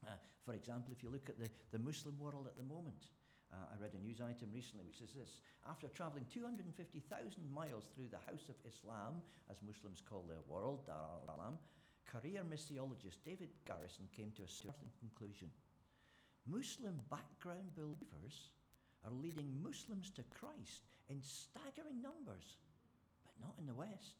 Uh, 0.05 0.11
for 0.43 0.53
example, 0.53 0.91
if 0.91 1.03
you 1.03 1.09
look 1.09 1.29
at 1.29 1.39
the, 1.39 1.49
the 1.71 1.79
Muslim 1.79 2.19
world 2.19 2.47
at 2.47 2.57
the 2.57 2.63
moment, 2.63 3.07
uh, 3.53 3.69
I 3.69 3.77
read 3.77 3.93
a 3.93 4.01
news 4.01 4.17
item 4.17 4.49
recently 4.49 4.81
which 4.83 4.97
says 4.97 5.13
this 5.13 5.37
After 5.69 5.87
travelling 5.93 6.25
250,000 6.33 6.73
miles 7.53 7.85
through 7.93 8.09
the 8.09 8.25
House 8.25 8.49
of 8.49 8.57
Islam, 8.65 9.21
as 9.49 9.61
Muslims 9.61 10.01
call 10.01 10.25
their 10.25 10.41
world, 10.49 10.81
Dar 10.89 10.97
al 10.97 11.21
Islam, 11.21 11.61
career 12.09 12.41
missiologist 12.41 13.21
David 13.21 13.53
Garrison 13.69 14.09
came 14.09 14.33
to 14.33 14.43
a 14.43 14.49
startling 14.49 14.93
conclusion. 14.97 15.53
Muslim 16.49 16.97
background 17.13 17.71
believers 17.77 18.49
are 19.05 19.13
leading 19.21 19.61
Muslims 19.61 20.09
to 20.17 20.23
Christ 20.33 20.89
in 21.07 21.21
staggering 21.21 22.01
numbers, 22.01 22.57
but 23.23 23.37
not 23.39 23.55
in 23.61 23.69
the 23.69 23.77
West. 23.77 24.17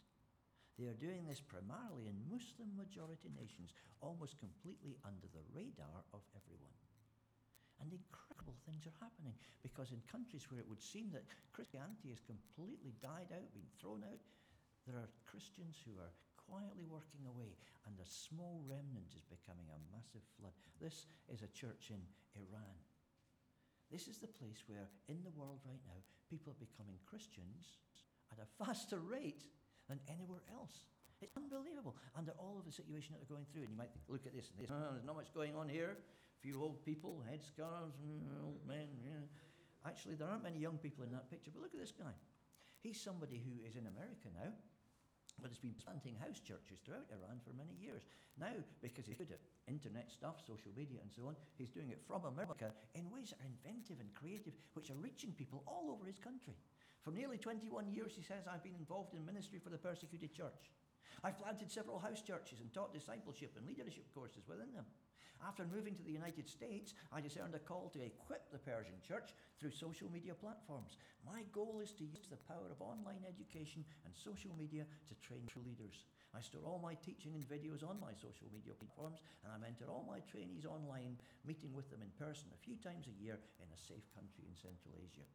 They 0.78 0.88
are 0.90 0.98
doing 0.98 1.26
this 1.26 1.42
primarily 1.42 2.10
in 2.10 2.30
Muslim 2.30 2.70
majority 2.78 3.30
nations, 3.34 3.74
almost 4.02 4.40
completely 4.40 4.98
under 5.06 5.28
the 5.34 5.46
radar 5.54 6.02
of 6.14 6.22
everyone. 6.34 6.78
And 7.84 7.92
incredible 7.92 8.56
things 8.64 8.88
are 8.88 8.96
happening 9.04 9.36
because 9.60 9.92
in 9.92 10.00
countries 10.08 10.48
where 10.48 10.64
it 10.64 10.70
would 10.72 10.80
seem 10.80 11.12
that 11.12 11.28
Christianity 11.52 12.16
has 12.16 12.24
completely 12.24 12.96
died 13.04 13.28
out, 13.36 13.52
been 13.52 13.68
thrown 13.76 14.08
out, 14.08 14.24
there 14.88 14.96
are 14.96 15.12
Christians 15.28 15.84
who 15.84 16.00
are 16.00 16.16
quietly 16.40 16.88
working 16.88 17.28
away, 17.28 17.60
and 17.88 17.96
a 18.00 18.08
small 18.08 18.64
remnant 18.64 19.12
is 19.16 19.28
becoming 19.28 19.68
a 19.68 19.84
massive 19.92 20.24
flood. 20.40 20.56
This 20.80 21.12
is 21.28 21.44
a 21.44 21.52
church 21.52 21.92
in 21.92 22.00
Iran. 22.40 22.76
This 23.92 24.08
is 24.08 24.20
the 24.20 24.32
place 24.32 24.64
where, 24.68 24.88
in 25.12 25.20
the 25.24 25.36
world 25.36 25.60
right 25.68 25.84
now, 25.84 26.00
people 26.32 26.56
are 26.56 26.64
becoming 26.64 27.00
Christians 27.04 27.84
at 28.32 28.40
a 28.40 28.48
faster 28.64 29.00
rate 29.00 29.44
than 29.92 30.00
anywhere 30.08 30.44
else. 30.52 30.88
It's 31.22 31.36
unbelievable 31.36 31.96
under 32.16 32.32
all 32.40 32.60
of 32.60 32.66
the 32.66 32.76
situation 32.76 33.16
that 33.16 33.24
they're 33.24 33.36
going 33.36 33.48
through. 33.52 33.64
And 33.64 33.72
you 33.72 33.80
might 33.80 33.92
think, 33.96 34.04
look 34.12 34.28
at 34.28 34.36
this 34.36 34.52
and 34.52 34.60
this. 34.60 34.72
Oh, 34.72 34.92
there's 34.92 35.08
not 35.08 35.16
much 35.16 35.32
going 35.32 35.56
on 35.56 35.70
here. 35.70 35.96
Few 36.44 36.60
old 36.60 36.84
people, 36.84 37.24
headscarves, 37.24 37.96
old 38.44 38.60
men. 38.68 38.92
Yeah. 39.00 39.24
Actually, 39.88 40.16
there 40.20 40.28
aren't 40.28 40.44
many 40.44 40.60
young 40.60 40.76
people 40.76 41.08
in 41.08 41.12
that 41.16 41.32
picture. 41.32 41.52
But 41.56 41.64
look 41.64 41.74
at 41.74 41.80
this 41.80 41.96
guy. 41.96 42.12
He's 42.84 43.00
somebody 43.00 43.40
who 43.40 43.64
is 43.64 43.80
in 43.80 43.88
America 43.88 44.28
now, 44.36 44.52
but 45.40 45.56
has 45.56 45.58
been 45.58 45.80
planting 45.80 46.20
house 46.20 46.44
churches 46.44 46.84
throughout 46.84 47.08
Iran 47.16 47.40
for 47.48 47.56
many 47.56 47.72
years. 47.80 48.04
Now, 48.36 48.60
because 48.84 49.08
he's 49.08 49.16
good 49.16 49.32
at 49.32 49.40
internet 49.72 50.12
stuff, 50.12 50.44
social 50.44 50.76
media, 50.76 51.00
and 51.00 51.08
so 51.08 51.32
on, 51.32 51.40
he's 51.56 51.72
doing 51.72 51.96
it 51.96 52.04
from 52.04 52.28
America 52.28 52.76
in 52.92 53.08
ways 53.08 53.32
that 53.32 53.40
are 53.40 53.48
inventive 53.48 54.04
and 54.04 54.12
creative, 54.12 54.52
which 54.76 54.92
are 54.92 55.00
reaching 55.00 55.32
people 55.32 55.64
all 55.64 55.96
over 55.96 56.04
his 56.04 56.20
country. 56.20 56.60
For 57.08 57.16
nearly 57.16 57.40
21 57.40 57.88
years, 57.88 58.20
he 58.20 58.24
says, 58.24 58.52
I've 58.52 58.68
been 58.68 58.76
involved 58.76 59.16
in 59.16 59.24
ministry 59.24 59.64
for 59.64 59.72
the 59.72 59.80
persecuted 59.80 60.36
church. 60.36 60.76
I've 61.24 61.40
planted 61.40 61.72
several 61.72 62.00
house 62.00 62.20
churches 62.20 62.60
and 62.60 62.68
taught 62.74 62.92
discipleship 62.92 63.56
and 63.56 63.64
leadership 63.68 64.12
courses 64.14 64.44
within 64.44 64.76
them. 64.76 64.84
After 65.44 65.68
moving 65.68 65.96
to 65.96 66.04
the 66.04 66.16
United 66.16 66.48
States, 66.48 66.96
I 67.12 67.20
discerned 67.20 67.52
a 67.54 67.60
call 67.60 67.92
to 67.92 68.00
equip 68.00 68.48
the 68.48 68.64
Persian 68.64 68.96
church 69.04 69.36
through 69.60 69.76
social 69.76 70.08
media 70.08 70.32
platforms. 70.34 70.96
My 71.28 71.44
goal 71.52 71.84
is 71.84 71.92
to 72.00 72.08
use 72.08 72.32
the 72.32 72.40
power 72.48 72.72
of 72.72 72.80
online 72.80 73.28
education 73.28 73.84
and 74.08 74.16
social 74.16 74.56
media 74.56 74.88
to 74.88 75.20
train 75.20 75.44
leaders. 75.60 76.08
I 76.32 76.40
store 76.40 76.64
all 76.64 76.80
my 76.80 76.96
teaching 76.96 77.36
and 77.36 77.44
videos 77.44 77.84
on 77.84 78.00
my 78.00 78.16
social 78.16 78.48
media 78.56 78.72
platforms, 78.80 79.20
and 79.44 79.52
I 79.52 79.60
mentor 79.60 79.92
all 79.92 80.08
my 80.08 80.24
trainees 80.24 80.64
online, 80.64 81.20
meeting 81.44 81.76
with 81.76 81.92
them 81.92 82.00
in 82.00 82.12
person 82.16 82.48
a 82.56 82.64
few 82.64 82.80
times 82.80 83.12
a 83.12 83.20
year 83.20 83.36
in 83.60 83.68
a 83.68 83.80
safe 83.84 84.08
country 84.16 84.48
in 84.48 84.56
Central 84.56 84.96
Asia. 84.96 85.28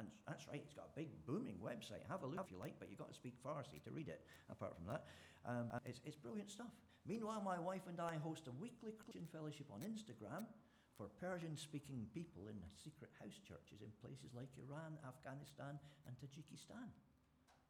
And 0.00 0.08
that's 0.24 0.48
right, 0.48 0.64
it's 0.64 0.72
got 0.72 0.88
a 0.88 0.96
big 0.96 1.12
booming 1.28 1.60
website. 1.60 2.00
Have 2.08 2.24
a 2.24 2.26
look 2.26 2.48
if 2.48 2.50
you 2.50 2.56
like, 2.56 2.80
but 2.80 2.88
you've 2.88 2.98
got 2.98 3.12
to 3.12 3.18
speak 3.20 3.36
Farsi 3.44 3.84
to 3.84 3.92
read 3.92 4.08
it, 4.08 4.24
apart 4.48 4.72
from 4.80 4.88
that. 4.88 5.04
Um, 5.44 5.68
it's, 5.84 6.00
it's 6.08 6.16
brilliant 6.16 6.48
stuff. 6.48 6.72
Meanwhile, 7.06 7.42
my 7.42 7.58
wife 7.58 7.90
and 7.90 7.98
I 7.98 8.14
host 8.22 8.46
a 8.46 8.54
weekly 8.62 8.94
Christian 8.94 9.26
fellowship 9.34 9.66
on 9.74 9.82
Instagram 9.82 10.46
for 10.94 11.10
Persian 11.18 11.58
speaking 11.58 12.06
people 12.14 12.46
in 12.46 12.54
secret 12.78 13.10
house 13.18 13.42
churches 13.42 13.82
in 13.82 13.90
places 13.98 14.30
like 14.38 14.50
Iran, 14.54 14.94
Afghanistan, 15.02 15.82
and 16.06 16.14
Tajikistan. 16.22 16.86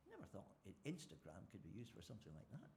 Never 0.05 0.29
thought 0.29 0.53
Instagram 0.85 1.49
could 1.49 1.65
be 1.65 1.73
used 1.73 1.97
for 1.97 2.05
something 2.05 2.37
like 2.37 2.51
that. 2.53 2.69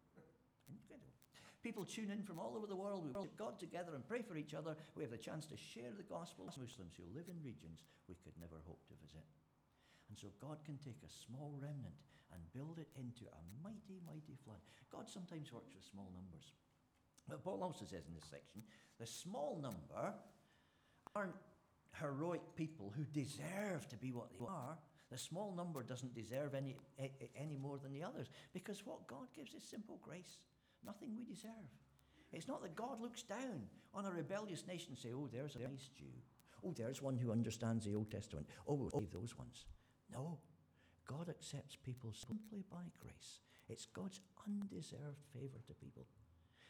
Incredible. 0.71 1.11
People 1.59 1.83
tune 1.83 2.13
in 2.13 2.23
from 2.23 2.39
all 2.39 2.55
over 2.55 2.69
the 2.69 2.77
world. 2.77 3.03
We 3.03 3.11
worship 3.11 3.35
God 3.35 3.59
together 3.59 3.91
and 3.97 4.07
pray 4.07 4.21
for 4.21 4.37
each 4.37 4.53
other. 4.53 4.77
We 4.95 5.03
have 5.03 5.11
the 5.11 5.19
chance 5.19 5.49
to 5.51 5.57
share 5.57 5.91
the 5.91 6.07
gospel 6.07 6.45
with 6.45 6.55
Muslims 6.55 6.95
who 6.95 7.03
live 7.11 7.27
in 7.27 7.41
regions 7.43 7.83
we 8.07 8.15
could 8.23 8.37
never 8.39 8.61
hope 8.63 8.79
to 8.87 8.95
visit. 9.03 9.25
And 10.07 10.15
so 10.15 10.29
God 10.39 10.61
can 10.63 10.77
take 10.77 11.01
a 11.03 11.11
small 11.25 11.57
remnant 11.59 11.97
and 12.35 12.43
build 12.53 12.77
it 12.77 12.91
into 12.99 13.23
a 13.31 13.41
mighty, 13.63 14.03
mighty 14.05 14.35
flood. 14.43 14.59
God 14.91 15.07
sometimes 15.07 15.51
works 15.51 15.73
with 15.73 15.87
small 15.87 16.11
numbers. 16.13 16.51
But 17.27 17.43
Paul 17.43 17.63
also 17.63 17.85
says 17.85 18.03
in 18.07 18.13
this 18.13 18.29
section 18.29 18.61
the 18.99 19.07
small 19.07 19.57
number 19.61 20.13
aren't 21.15 21.35
heroic 21.99 22.41
people 22.55 22.93
who 22.95 23.03
deserve 23.05 23.87
to 23.89 23.97
be 23.97 24.11
what 24.11 24.29
they 24.29 24.45
are. 24.45 24.77
The 25.11 25.17
small 25.17 25.53
number 25.55 25.81
doesn't 25.83 26.13
deserve 26.13 26.53
any, 26.55 26.75
any 27.39 27.57
more 27.57 27.77
than 27.77 27.93
the 27.93 28.03
others 28.03 28.27
because 28.53 28.85
what 28.85 29.07
God 29.07 29.27
gives 29.35 29.53
is 29.53 29.63
simple 29.63 29.99
grace, 30.03 30.39
nothing 30.85 31.15
we 31.15 31.23
deserve. 31.23 31.71
It's 32.33 32.47
not 32.47 32.61
that 32.63 32.75
God 32.75 32.99
looks 32.99 33.23
down 33.23 33.63
on 33.93 34.05
a 34.05 34.11
rebellious 34.11 34.67
nation 34.67 34.89
and 34.89 34.97
say, 34.97 35.09
oh, 35.15 35.29
there's 35.31 35.55
a 35.55 35.59
nice 35.59 35.89
Jew. 35.97 36.11
Oh, 36.65 36.73
there's 36.75 37.01
one 37.01 37.17
who 37.17 37.31
understands 37.31 37.85
the 37.85 37.95
Old 37.95 38.11
Testament. 38.11 38.47
Oh, 38.67 38.73
we'll 38.73 38.89
save 38.89 39.11
those 39.11 39.37
ones. 39.37 39.65
No. 40.11 40.37
God 41.07 41.29
accepts 41.29 41.75
people 41.75 42.11
simply 42.13 42.63
by 42.71 42.83
grace. 42.99 43.39
It's 43.69 43.85
God's 43.85 44.19
undeserved 44.47 45.23
favor 45.33 45.59
to 45.67 45.73
people. 45.73 46.05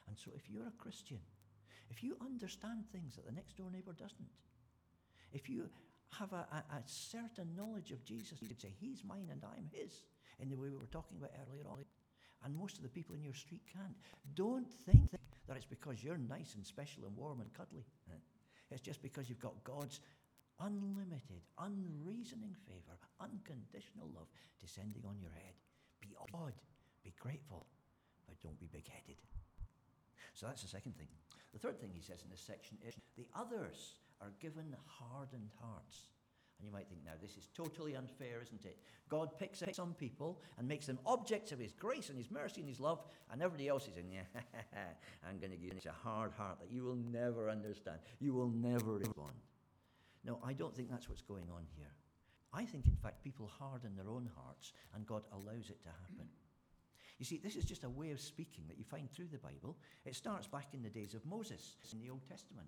And 0.08 0.18
so 0.18 0.32
if 0.36 0.50
you're 0.50 0.68
a 0.68 0.82
Christian, 0.82 1.20
if 1.89 2.04
you 2.04 2.18
understand 2.22 2.86
things 2.92 3.15
that 3.15 3.25
the 3.25 3.32
next 3.32 3.58
door 3.58 3.70
neighbor 3.72 3.94
doesn't, 3.94 4.30
if 5.34 5.50
you 5.50 5.70
have 6.20 6.32
a, 6.34 6.48
a, 6.51 6.75
a 6.75 6.84
certain 6.86 7.56
knowledge 7.58 7.92
of 7.92 8.04
Jesus, 8.04 8.42
you 8.42 8.48
could 8.48 8.62
say, 8.62 8.74
He's 8.80 9.04
mine 9.04 9.30
and 9.32 9.44
I'm 9.44 9.70
His, 9.72 10.04
in 10.39 10.50
the 10.50 10.56
way 10.56 10.70
we 10.70 10.77
were 10.77 10.86
talking 10.92 11.18
about 11.18 11.32
earlier 11.48 11.68
on. 11.70 11.84
And 12.44 12.56
most 12.56 12.77
of 12.77 12.84
the 12.84 12.89
people 12.89 13.15
in 13.15 13.24
your 13.24 13.34
street 13.34 13.62
can't. 13.72 13.96
Don't 14.36 14.72
think 14.72 15.12
that 15.48 15.58
it's 15.58 15.65
because 15.65 16.04
you're 16.04 16.18
nice 16.18 16.56
and 16.56 16.65
special 16.65 17.06
and 17.06 17.15
warm 17.15 17.42
and 17.42 17.54
cuddly. 17.54 17.86
It's 18.72 18.82
just 18.82 19.01
because 19.01 19.30
you've 19.30 19.39
got 19.39 19.63
God's 19.63 20.00
unlimited, 20.60 21.44
unreasoning 21.60 22.56
favor, 22.68 22.98
unconditional 23.20 24.10
love 24.16 24.28
descending 24.60 25.04
on 25.08 25.20
your 25.20 25.32
head. 25.32 25.56
Be 26.02 26.16
odd, 26.34 26.54
be 27.04 27.14
grateful, 27.20 27.66
but 28.28 28.42
don't 28.42 28.60
be 28.60 28.68
big 28.72 28.88
headed. 28.88 29.18
So 30.34 30.48
that's 30.48 30.62
the 30.62 30.68
second 30.68 30.98
thing. 30.98 31.08
The 31.54 31.60
third 31.60 31.80
thing 31.80 31.92
he 31.94 32.02
says 32.02 32.22
in 32.24 32.30
this 32.30 32.42
section 32.42 32.78
is 32.86 32.96
the 33.16 33.28
others 33.36 33.96
are 34.22 34.32
given 34.42 34.76
hardened 34.86 35.52
hearts. 35.62 36.10
And 36.60 36.66
you 36.66 36.72
might 36.72 36.88
think, 36.88 37.02
now, 37.04 37.12
this 37.22 37.36
is 37.36 37.50
totally 37.54 37.96
unfair, 37.96 38.42
isn't 38.42 38.66
it? 38.66 38.78
God 39.10 39.38
picks 39.38 39.62
up 39.62 39.76
some 39.76 39.94
people 39.94 40.42
and 40.58 40.68
makes 40.68 40.86
them 40.86 41.00
objects 41.06 41.52
of 41.52 41.60
his 41.60 41.74
grace 41.74 42.10
and 42.10 42.18
his 42.18 42.32
mercy 42.32 42.62
and 42.62 42.70
his 42.70 42.80
love, 42.80 43.04
and 43.32 43.42
everybody 43.42 43.68
else 43.68 43.88
is 43.88 43.98
in, 43.98 44.10
yeah, 44.10 44.22
I'm 45.30 45.38
going 45.38 45.52
to 45.52 45.58
give 45.58 45.74
you 45.74 45.90
a 45.90 46.08
hard 46.08 46.32
heart 46.32 46.60
that 46.62 46.72
you 46.72 46.84
will 46.84 46.96
never 46.96 47.50
understand. 47.50 48.00
You 48.20 48.34
will 48.34 48.50
never 48.50 48.94
respond. 48.94 49.34
No, 50.25 50.39
I 50.44 50.53
don't 50.53 50.75
think 50.75 50.89
that's 50.89 51.08
what's 51.08 51.22
going 51.22 51.50
on 51.53 51.65
here. 51.77 51.91
I 52.53 52.65
think, 52.65 52.88
in 52.88 52.96
fact, 52.96 53.24
people 53.24 53.48
harden 53.60 53.96
their 53.96 54.10
own 54.10 54.29
hearts 54.36 54.74
and 54.94 55.05
God 55.05 55.24
allows 55.32 55.70
it 55.70 55.84
to 55.84 55.89
happen. 55.89 56.27
You 57.17 57.25
see, 57.25 57.38
this 57.38 57.55
is 57.55 57.65
just 57.65 57.84
a 57.84 57.89
way 57.89 58.12
of 58.12 58.20
speaking 58.20 58.65
that 58.67 58.77
you 58.77 58.84
find 58.84 59.10
through 59.10 59.27
the 59.32 59.38
Bible. 59.38 59.77
It 60.05 60.15
starts 60.15 60.48
back 60.48 60.74
in 60.74 60.82
the 60.82 60.89
days 60.89 61.13
of 61.13 61.25
Moses 61.25 61.75
in 61.94 62.00
the 62.00 62.10
Old 62.10 62.27
Testament. 62.29 62.67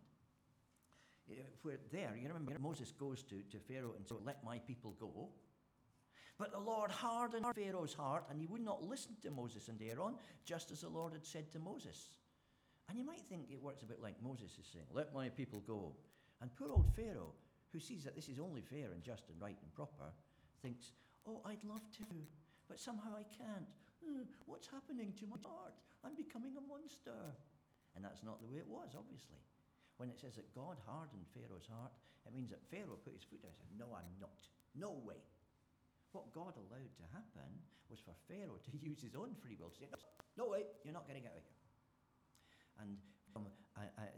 Where 1.61 1.77
there, 1.91 2.15
you 2.15 2.27
remember 2.29 2.53
Moses 2.59 2.93
goes 2.93 3.23
to, 3.23 3.41
to 3.51 3.59
Pharaoh 3.59 3.93
and 3.97 4.07
says, 4.07 4.17
Let 4.23 4.45
my 4.45 4.59
people 4.59 4.95
go. 4.97 5.29
But 6.37 6.53
the 6.53 6.59
Lord 6.59 6.91
hardened 6.91 7.45
Pharaoh's 7.53 7.93
heart, 7.93 8.25
and 8.29 8.39
he 8.39 8.47
would 8.47 8.63
not 8.63 8.83
listen 8.83 9.17
to 9.23 9.31
Moses 9.31 9.67
and 9.67 9.81
Aaron, 9.81 10.15
just 10.45 10.71
as 10.71 10.81
the 10.81 10.89
Lord 10.89 11.13
had 11.13 11.25
said 11.25 11.51
to 11.51 11.59
Moses. 11.59 12.09
And 12.87 12.97
you 12.97 13.03
might 13.03 13.25
think 13.27 13.47
it 13.51 13.61
works 13.61 13.81
a 13.81 13.87
bit 13.87 14.01
like 14.01 14.15
Moses 14.23 14.51
is 14.57 14.67
saying, 14.71 14.85
Let 14.93 15.13
my 15.13 15.27
people 15.27 15.59
go. 15.59 15.93
And 16.39 16.55
poor 16.55 16.71
old 16.71 16.93
Pharaoh, 16.95 17.33
who 17.71 17.79
sees 17.79 18.03
that 18.03 18.15
this 18.15 18.29
is 18.29 18.39
only 18.39 18.61
fair 18.61 18.91
and 18.93 19.03
just 19.03 19.29
and 19.29 19.39
right 19.41 19.57
and 19.61 19.73
proper, 19.73 20.11
thinks, 20.61 20.93
Oh, 21.27 21.43
I'd 21.43 21.63
love 21.67 21.83
to, 21.99 22.07
but 22.71 22.79
somehow 22.79 23.11
I 23.11 23.27
can't. 23.35 23.67
Uh, 23.99 24.23
what's 24.47 24.71
happening 24.71 25.11
to 25.19 25.27
my 25.27 25.35
heart? 25.43 25.75
I'm 26.07 26.15
becoming 26.15 26.55
a 26.55 26.63
monster. 26.63 27.35
And 27.95 28.05
that's 28.05 28.23
not 28.23 28.39
the 28.39 28.47
way 28.47 28.63
it 28.63 28.69
was, 28.69 28.95
obviously. 28.95 29.43
When 29.99 30.07
it 30.07 30.15
says 30.15 30.39
that 30.39 30.53
God 30.55 30.79
hardened 30.87 31.27
Pharaoh's 31.35 31.67
heart, 31.67 31.91
it 32.23 32.31
means 32.31 32.53
that 32.53 32.63
Pharaoh 32.71 33.01
put 33.01 33.17
his 33.17 33.27
foot 33.27 33.43
down 33.43 33.51
and 33.51 33.59
said, 33.59 33.73
No, 33.75 33.91
I'm 33.91 34.07
not. 34.21 34.39
No 34.77 34.95
way. 35.03 35.19
What 36.15 36.31
God 36.31 36.55
allowed 36.55 36.93
to 36.95 37.05
happen 37.11 37.49
was 37.91 37.99
for 37.99 38.15
Pharaoh 38.29 38.61
to 38.63 38.73
use 38.87 39.03
his 39.03 39.17
own 39.17 39.35
free 39.35 39.59
will 39.59 39.73
to 39.75 39.79
say, 39.83 39.89
No 40.39 40.53
way, 40.53 40.63
you're 40.85 40.95
not 40.95 41.09
getting 41.09 41.27
out 41.27 41.35
of 41.35 41.43
here. 41.43 41.59
And 42.79 43.01
From 43.33 43.45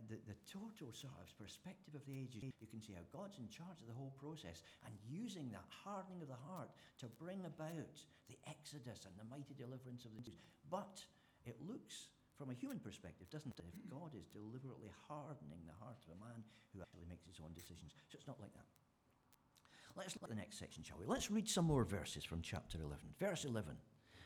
the, 0.08 0.20
the 0.28 0.40
total 0.48 0.94
sort 0.96 1.20
of 1.20 1.28
perspective 1.36 1.94
of 1.94 2.06
the 2.08 2.16
ages, 2.16 2.48
you 2.62 2.70
can 2.72 2.80
see 2.80 2.96
how 2.96 3.04
God's 3.12 3.40
in 3.40 3.50
charge 3.52 3.82
of 3.84 3.88
the 3.88 3.98
whole 3.98 4.16
process 4.16 4.64
and 4.88 4.96
using 5.04 5.52
that 5.52 5.68
hardening 5.68 6.24
of 6.24 6.32
the 6.32 6.44
heart 6.48 6.72
to 7.04 7.12
bring 7.20 7.44
about 7.44 7.96
the 8.32 8.40
exodus 8.48 9.04
and 9.04 9.16
the 9.20 9.28
mighty 9.28 9.58
deliverance 9.58 10.06
of 10.08 10.16
the 10.16 10.24
Jews. 10.24 10.40
But 10.72 11.04
it 11.44 11.60
looks 11.60 12.14
from 12.40 12.50
a 12.50 12.56
human 12.56 12.80
perspective, 12.80 13.28
doesn't 13.30 13.60
it, 13.60 13.68
if 13.68 13.76
God 13.92 14.16
is 14.16 14.32
deliberately 14.32 14.88
hardening 15.12 15.60
the 15.68 15.76
heart 15.84 16.00
of 16.08 16.16
a 16.16 16.20
man 16.24 16.40
who 16.72 16.80
actually 16.80 17.10
makes 17.12 17.28
his 17.28 17.44
own 17.44 17.52
decisions. 17.52 17.92
So 18.08 18.16
it's 18.16 18.28
not 18.28 18.40
like 18.40 18.56
that. 18.56 18.64
Let's 19.98 20.16
look 20.16 20.24
at 20.24 20.30
the 20.30 20.40
next 20.40 20.58
section, 20.58 20.84
shall 20.84 20.98
we? 20.98 21.06
Let's 21.06 21.30
read 21.30 21.50
some 21.50 21.66
more 21.66 21.84
verses 21.84 22.24
from 22.24 22.42
chapter 22.42 22.80
11. 22.80 23.20
Verse 23.20 23.44
11. 23.44 23.76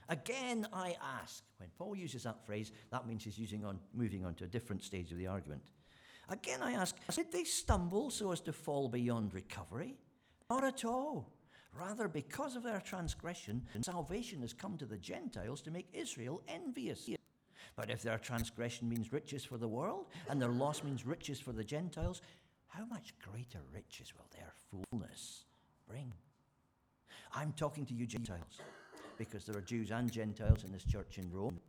Again 0.10 0.67
I 0.74 0.95
ask. 1.22 1.43
When 1.57 1.69
Paul 1.77 1.95
uses 1.95 2.24
that 2.24 2.45
phrase, 2.45 2.72
that 2.91 3.07
means 3.07 3.24
he's 3.24 3.38
using 3.38 3.63
on, 3.65 3.79
moving 3.93 4.25
on 4.25 4.36
to 4.36 4.43
a 4.43 4.48
different 4.48 4.83
stage 4.83 5.12
of 5.12 5.17
the 5.17 5.27
argument. 5.27 5.62
Again 6.29 6.62
I 6.62 6.74
ask, 6.74 6.95
did 7.13 7.31
they 7.31 7.43
stumble 7.43 8.10
so 8.10 8.31
as 8.31 8.41
to 8.41 8.53
fall 8.53 8.88
beyond 8.89 9.33
recovery? 9.33 9.98
Not 10.50 10.63
at 10.63 10.86
all. 10.86 11.29
Rather, 11.77 12.07
because 12.07 12.55
of 12.55 12.63
their 12.63 12.79
transgression, 12.79 13.65
salvation 13.81 14.41
has 14.41 14.53
come 14.53 14.77
to 14.77 14.86
the 14.86 14.98
Gentiles 14.98 15.62
to 15.63 15.72
make 15.72 15.88
Israel 15.91 16.41
envious. 16.48 17.10
But 17.75 17.89
if 17.89 18.03
their 18.03 18.19
transgression 18.19 18.88
means 18.88 19.12
riches 19.12 19.43
for 19.43 19.57
the 19.57 19.67
world, 19.67 20.05
and 20.29 20.39
their 20.39 20.50
loss 20.50 20.83
means 20.83 21.05
riches 21.05 21.39
for 21.39 21.51
the 21.51 21.63
Gentiles, 21.63 22.22
how 22.67 22.86
much 22.86 23.15
greater 23.19 23.62
riches 23.74 24.13
will 24.15 24.27
their 24.31 24.53
fullness 24.69 25.45
bring? 25.88 26.13
I'm 27.33 27.53
talking 27.53 27.86
to 27.88 27.93
you, 27.95 28.05
Gentiles, 28.05 28.60
because 29.25 29.46
there 29.46 29.58
are 29.58 29.62
Jews 29.62 29.92
and 29.92 30.12
Gentiles 30.12 30.63
in 30.63 30.72
this 30.72 30.84
church 30.84 31.18
in 31.18 31.32
Rome. 31.32 31.60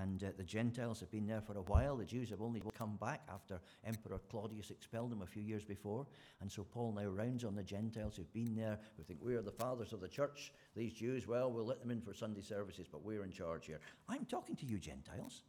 And 0.00 0.24
uh, 0.24 0.28
the 0.38 0.44
Gentiles 0.44 1.00
have 1.00 1.10
been 1.10 1.26
there 1.26 1.42
for 1.42 1.58
a 1.58 1.62
while. 1.62 1.96
The 1.96 2.04
Jews 2.04 2.30
have 2.30 2.40
only 2.40 2.62
come 2.74 2.96
back 2.96 3.22
after 3.32 3.60
Emperor 3.84 4.20
Claudius 4.30 4.70
expelled 4.70 5.10
them 5.10 5.20
a 5.20 5.26
few 5.26 5.42
years 5.42 5.64
before. 5.64 6.06
And 6.40 6.50
so 6.50 6.64
Paul 6.64 6.94
now 6.96 7.08
rounds 7.08 7.44
on 7.44 7.54
the 7.54 7.62
Gentiles 7.62 8.16
who've 8.16 8.32
been 8.32 8.54
there, 8.54 8.78
who 8.96 9.02
think 9.02 9.20
we 9.22 9.34
are 9.34 9.42
the 9.42 9.50
fathers 9.50 9.92
of 9.92 10.00
the 10.00 10.08
church. 10.08 10.52
These 10.74 10.94
Jews, 10.94 11.26
well, 11.26 11.52
we'll 11.52 11.66
let 11.66 11.80
them 11.80 11.90
in 11.90 12.00
for 12.00 12.14
Sunday 12.14 12.40
services, 12.40 12.86
but 12.90 13.04
we're 13.04 13.24
in 13.24 13.32
charge 13.32 13.66
here. 13.66 13.80
I'm 14.08 14.24
talking 14.24 14.56
to 14.56 14.64
you, 14.66 14.78
Gentiles. 14.78 15.42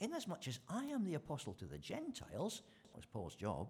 Inasmuch 0.00 0.48
as 0.48 0.58
I 0.68 0.84
am 0.86 1.04
the 1.04 1.14
apostle 1.14 1.52
to 1.54 1.66
the 1.66 1.78
Gentiles, 1.78 2.62
that 2.84 2.96
was 2.96 3.06
Paul's 3.06 3.36
job, 3.36 3.68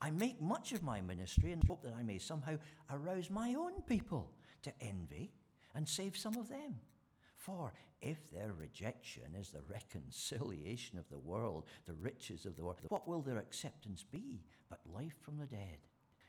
I 0.00 0.10
make 0.10 0.40
much 0.40 0.72
of 0.72 0.82
my 0.82 1.00
ministry 1.00 1.52
and 1.52 1.62
hope 1.64 1.82
that 1.82 1.94
I 1.94 2.02
may 2.02 2.18
somehow 2.18 2.56
arouse 2.90 3.30
my 3.30 3.54
own 3.54 3.82
people 3.82 4.32
to 4.62 4.72
envy 4.80 5.32
and 5.78 5.88
save 5.88 6.16
some 6.16 6.36
of 6.36 6.48
them. 6.48 6.74
For 7.36 7.72
if 8.02 8.18
their 8.32 8.52
rejection 8.52 9.36
is 9.38 9.50
the 9.50 9.62
reconciliation 9.70 10.98
of 10.98 11.08
the 11.08 11.20
world, 11.20 11.66
the 11.86 11.94
riches 11.94 12.46
of 12.46 12.56
the 12.56 12.64
world, 12.64 12.78
what 12.88 13.06
will 13.06 13.22
their 13.22 13.38
acceptance 13.38 14.02
be 14.02 14.42
but 14.68 14.80
life 14.92 15.14
from 15.22 15.38
the 15.38 15.46
dead? 15.46 15.78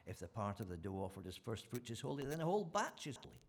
If 0.06 0.20
the 0.20 0.28
part 0.28 0.60
of 0.60 0.70
the 0.70 0.78
dough 0.78 1.04
offered 1.04 1.26
as 1.26 1.36
first 1.36 1.66
fruits 1.66 1.90
is 1.90 2.00
holy, 2.00 2.26
then 2.26 2.38
the 2.38 2.46
whole 2.46 2.64
batch 2.64 3.08
is 3.08 3.18
holy. 3.18 3.42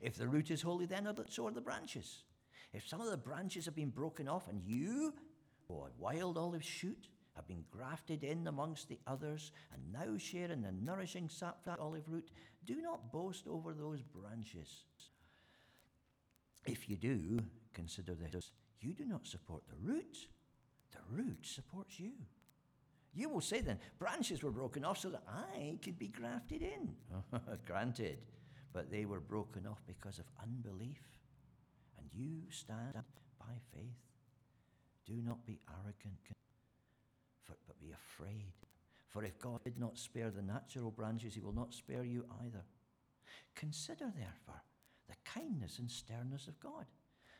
If 0.00 0.14
the 0.14 0.26
root 0.26 0.50
is 0.50 0.62
holy, 0.62 0.86
then 0.86 1.06
so 1.28 1.46
are 1.46 1.50
the 1.50 1.60
branches. 1.60 2.24
If 2.72 2.88
some 2.88 3.02
of 3.02 3.10
the 3.10 3.16
branches 3.18 3.66
have 3.66 3.76
been 3.76 3.90
broken 3.90 4.26
off, 4.26 4.48
and 4.48 4.62
you, 4.64 5.12
oh, 5.68 5.82
a 5.82 5.90
wild 5.98 6.38
olive 6.38 6.64
shoot, 6.64 7.08
have 7.34 7.46
been 7.46 7.64
grafted 7.70 8.24
in 8.24 8.46
amongst 8.46 8.88
the 8.88 8.98
others, 9.06 9.52
and 9.72 9.92
now 9.92 10.18
share 10.18 10.50
in 10.50 10.62
the 10.62 10.72
nourishing 10.72 11.28
sap 11.28 11.58
of 11.66 11.76
the 11.76 11.82
olive 11.82 12.08
root, 12.08 12.30
do 12.66 12.82
not 12.82 13.12
boast 13.12 13.46
over 13.48 13.72
those 13.72 14.02
branches. 14.02 14.84
If 16.66 16.88
you 16.88 16.96
do, 16.96 17.40
consider 17.72 18.14
this 18.14 18.52
you 18.80 18.94
do 18.94 19.04
not 19.04 19.26
support 19.26 19.62
the 19.68 19.76
root, 19.92 20.16
the 20.92 20.98
root 21.10 21.38
supports 21.42 22.00
you. 22.00 22.12
You 23.12 23.28
will 23.28 23.40
say 23.40 23.60
then, 23.60 23.78
branches 23.98 24.42
were 24.42 24.52
broken 24.52 24.84
off 24.84 24.98
so 24.98 25.10
that 25.10 25.24
I 25.28 25.78
could 25.82 25.98
be 25.98 26.08
grafted 26.08 26.62
in. 26.62 26.94
Granted, 27.66 28.18
but 28.72 28.90
they 28.90 29.04
were 29.04 29.20
broken 29.20 29.66
off 29.66 29.82
because 29.86 30.18
of 30.18 30.26
unbelief. 30.40 31.02
And 31.98 32.08
you 32.14 32.42
stand 32.50 32.94
by 33.38 33.52
faith. 33.74 33.98
Do 35.06 35.20
not 35.26 35.44
be 35.44 35.58
arrogant, 35.68 36.18
but 37.66 37.80
be 37.80 37.92
afraid. 37.92 38.52
For 39.08 39.24
if 39.24 39.38
God 39.40 39.64
did 39.64 39.78
not 39.78 39.98
spare 39.98 40.30
the 40.30 40.42
natural 40.42 40.90
branches, 40.90 41.34
he 41.34 41.40
will 41.40 41.54
not 41.54 41.74
spare 41.74 42.04
you 42.04 42.24
either. 42.44 42.64
Consider, 43.54 44.12
therefore, 44.16 44.62
the 45.08 45.16
kindness 45.24 45.78
and 45.78 45.90
sternness 45.90 46.46
of 46.46 46.60
God. 46.60 46.86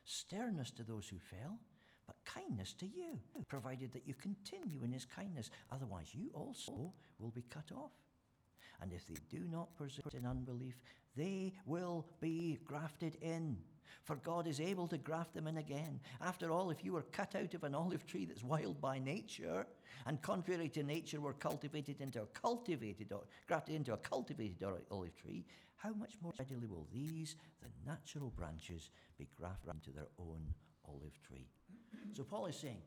Sternness 0.04 0.70
to 0.72 0.82
those 0.82 1.08
who 1.08 1.18
fell, 1.18 1.58
but 2.06 2.16
kindness 2.24 2.72
to 2.74 2.86
you, 2.86 3.20
provided 3.46 3.92
that 3.92 4.06
you 4.06 4.14
continue 4.14 4.82
in 4.82 4.92
his 4.92 5.04
kindness. 5.04 5.50
Otherwise, 5.70 6.08
you 6.12 6.30
also 6.34 6.92
will 7.18 7.30
be 7.30 7.44
cut 7.48 7.70
off. 7.72 7.92
And 8.82 8.92
if 8.92 9.06
they 9.06 9.16
do 9.30 9.44
not 9.50 9.76
persist 9.76 10.14
in 10.14 10.26
unbelief, 10.26 10.80
they 11.16 11.52
will 11.66 12.06
be 12.20 12.58
grafted 12.64 13.16
in. 13.20 13.58
For 14.05 14.16
God 14.16 14.46
is 14.46 14.61
able 14.61 14.88
to 14.88 14.98
graft 14.98 15.35
them 15.35 15.46
in 15.46 15.59
again. 15.59 16.00
After 16.20 16.50
all, 16.50 16.70
if 16.70 16.85
you 16.85 16.92
were 16.92 17.03
cut 17.03 17.35
out 17.35 17.55
of 17.55 17.64
an 17.64 17.74
olive 17.74 18.07
tree 18.07 18.24
that's 18.24 18.44
wild 18.44 18.81
by 18.81 18.98
nature, 18.98 19.66
and 20.07 20.22
contrary 20.22 20.68
to 20.70 20.83
nature 20.83 21.20
were 21.20 21.35
cultivated 21.35 22.00
into 22.00 22.22
a 22.22 22.26
cultivated, 22.26 23.12
grafted 23.46 23.74
into 23.74 23.92
a 23.92 23.98
cultivated 23.98 24.64
olive 24.90 25.16
tree, 25.16 25.44
how 25.76 25.92
much 25.94 26.14
more 26.20 26.33
readily 26.38 26.66
will 26.66 26.87
these, 26.92 27.37
the 27.62 27.68
natural 27.87 28.31
branches, 28.37 28.90
be 29.18 29.29
grafted 29.37 29.74
into 29.74 29.90
their 29.90 30.09
own 30.18 30.42
olive 30.87 31.18
tree? 31.26 31.48
So 32.12 32.22
Paul 32.22 32.46
is 32.46 32.57
saying, 32.57 32.83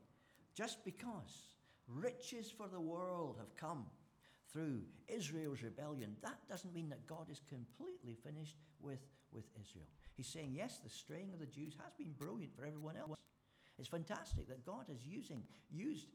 just 0.53 0.83
because 0.85 1.55
riches 1.87 2.51
for 2.55 2.67
the 2.67 2.79
world 2.79 3.37
have 3.39 3.55
come 3.55 3.85
through 4.51 4.81
Israel's 5.07 5.63
rebellion, 5.63 6.15
that 6.21 6.37
doesn't 6.47 6.73
mean 6.73 6.89
that 6.89 7.07
God 7.07 7.27
is 7.31 7.41
completely 7.49 8.15
finished 8.23 8.57
with, 8.79 8.99
with 9.31 9.45
Israel. 9.59 9.87
He's 10.15 10.27
saying, 10.27 10.53
yes, 10.53 10.79
the 10.83 10.89
straying 10.89 11.33
of 11.33 11.39
the 11.39 11.45
Jews 11.45 11.75
has 11.83 11.93
been 11.97 12.13
brilliant 12.17 12.55
for 12.55 12.65
everyone 12.65 12.97
else. 12.97 13.17
It's 13.79 13.87
fantastic 13.87 14.47
that 14.47 14.65
God 14.65 14.85
is 14.89 15.05
using, 15.05 15.43
used 15.71 16.07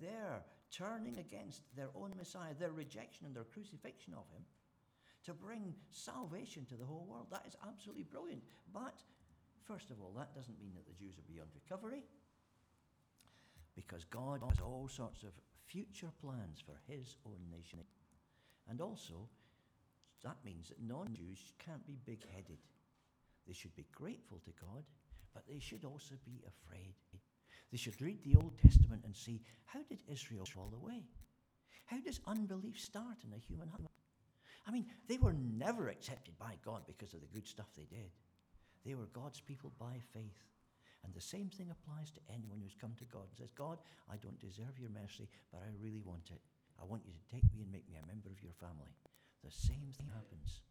their 0.00 0.42
turning 0.70 1.18
against 1.18 1.62
their 1.74 1.88
own 1.94 2.12
Messiah, 2.16 2.52
their 2.58 2.72
rejection 2.72 3.26
and 3.26 3.34
their 3.34 3.44
crucifixion 3.44 4.12
of 4.12 4.28
him, 4.30 4.44
to 5.24 5.32
bring 5.32 5.74
salvation 5.90 6.66
to 6.66 6.74
the 6.76 6.84
whole 6.84 7.06
world. 7.08 7.26
That 7.30 7.46
is 7.46 7.56
absolutely 7.66 8.04
brilliant. 8.04 8.42
But, 8.72 9.02
first 9.64 9.90
of 9.90 10.00
all, 10.00 10.12
that 10.16 10.34
doesn't 10.34 10.60
mean 10.60 10.72
that 10.74 10.86
the 10.86 11.02
Jews 11.02 11.18
are 11.18 11.32
beyond 11.32 11.50
recovery, 11.54 12.02
because 13.74 14.04
God 14.04 14.42
has 14.48 14.60
all 14.60 14.88
sorts 14.88 15.22
of 15.22 15.30
future 15.66 16.12
plans 16.20 16.62
for 16.64 16.78
his 16.86 17.16
own 17.26 17.40
nation. 17.50 17.80
And 18.68 18.80
also, 18.80 19.28
that 20.22 20.36
means 20.44 20.68
that 20.68 20.82
non 20.82 21.14
Jews 21.14 21.52
can't 21.64 21.86
be 21.86 21.98
big 22.04 22.24
headed. 22.34 22.58
They 23.46 23.54
should 23.54 23.74
be 23.74 23.86
grateful 23.92 24.40
to 24.44 24.50
God, 24.60 24.84
but 25.34 25.44
they 25.48 25.58
should 25.58 25.84
also 25.84 26.14
be 26.24 26.42
afraid. 26.46 26.94
They 27.70 27.78
should 27.78 28.00
read 28.00 28.22
the 28.22 28.36
Old 28.36 28.58
Testament 28.58 29.02
and 29.04 29.14
see 29.14 29.42
how 29.64 29.80
did 29.88 30.02
Israel 30.08 30.46
fall 30.46 30.72
away? 30.74 31.02
How 31.86 32.00
does 32.00 32.20
unbelief 32.26 32.78
start 32.80 33.18
in 33.24 33.32
a 33.32 33.38
human 33.38 33.68
heart? 33.68 33.90
I 34.66 34.72
mean, 34.72 34.86
they 35.08 35.18
were 35.18 35.34
never 35.34 35.88
accepted 35.88 36.36
by 36.38 36.54
God 36.64 36.82
because 36.86 37.14
of 37.14 37.20
the 37.20 37.30
good 37.32 37.46
stuff 37.46 37.68
they 37.76 37.86
did. 37.86 38.10
They 38.84 38.94
were 38.94 39.06
God's 39.12 39.40
people 39.40 39.72
by 39.78 39.98
faith. 40.12 40.42
And 41.04 41.14
the 41.14 41.20
same 41.20 41.50
thing 41.50 41.70
applies 41.70 42.10
to 42.10 42.26
anyone 42.34 42.58
who's 42.58 42.74
come 42.74 42.94
to 42.98 43.06
God 43.06 43.30
and 43.30 43.38
says, 43.38 43.54
God, 43.54 43.78
I 44.10 44.16
don't 44.16 44.40
deserve 44.40 44.78
your 44.78 44.90
mercy, 44.90 45.28
but 45.52 45.62
I 45.62 45.70
really 45.78 46.02
want 46.02 46.34
it. 46.34 46.42
I 46.82 46.84
want 46.84 47.06
you 47.06 47.14
to 47.14 47.30
take 47.30 47.46
me 47.54 47.62
and 47.62 47.70
make 47.70 47.86
me 47.88 47.94
a 48.02 48.06
member 48.10 48.28
of 48.28 48.42
your 48.42 48.54
family. 48.58 48.90
The 49.46 49.54
same 49.54 49.94
thing 49.94 50.10
happens. 50.10 50.66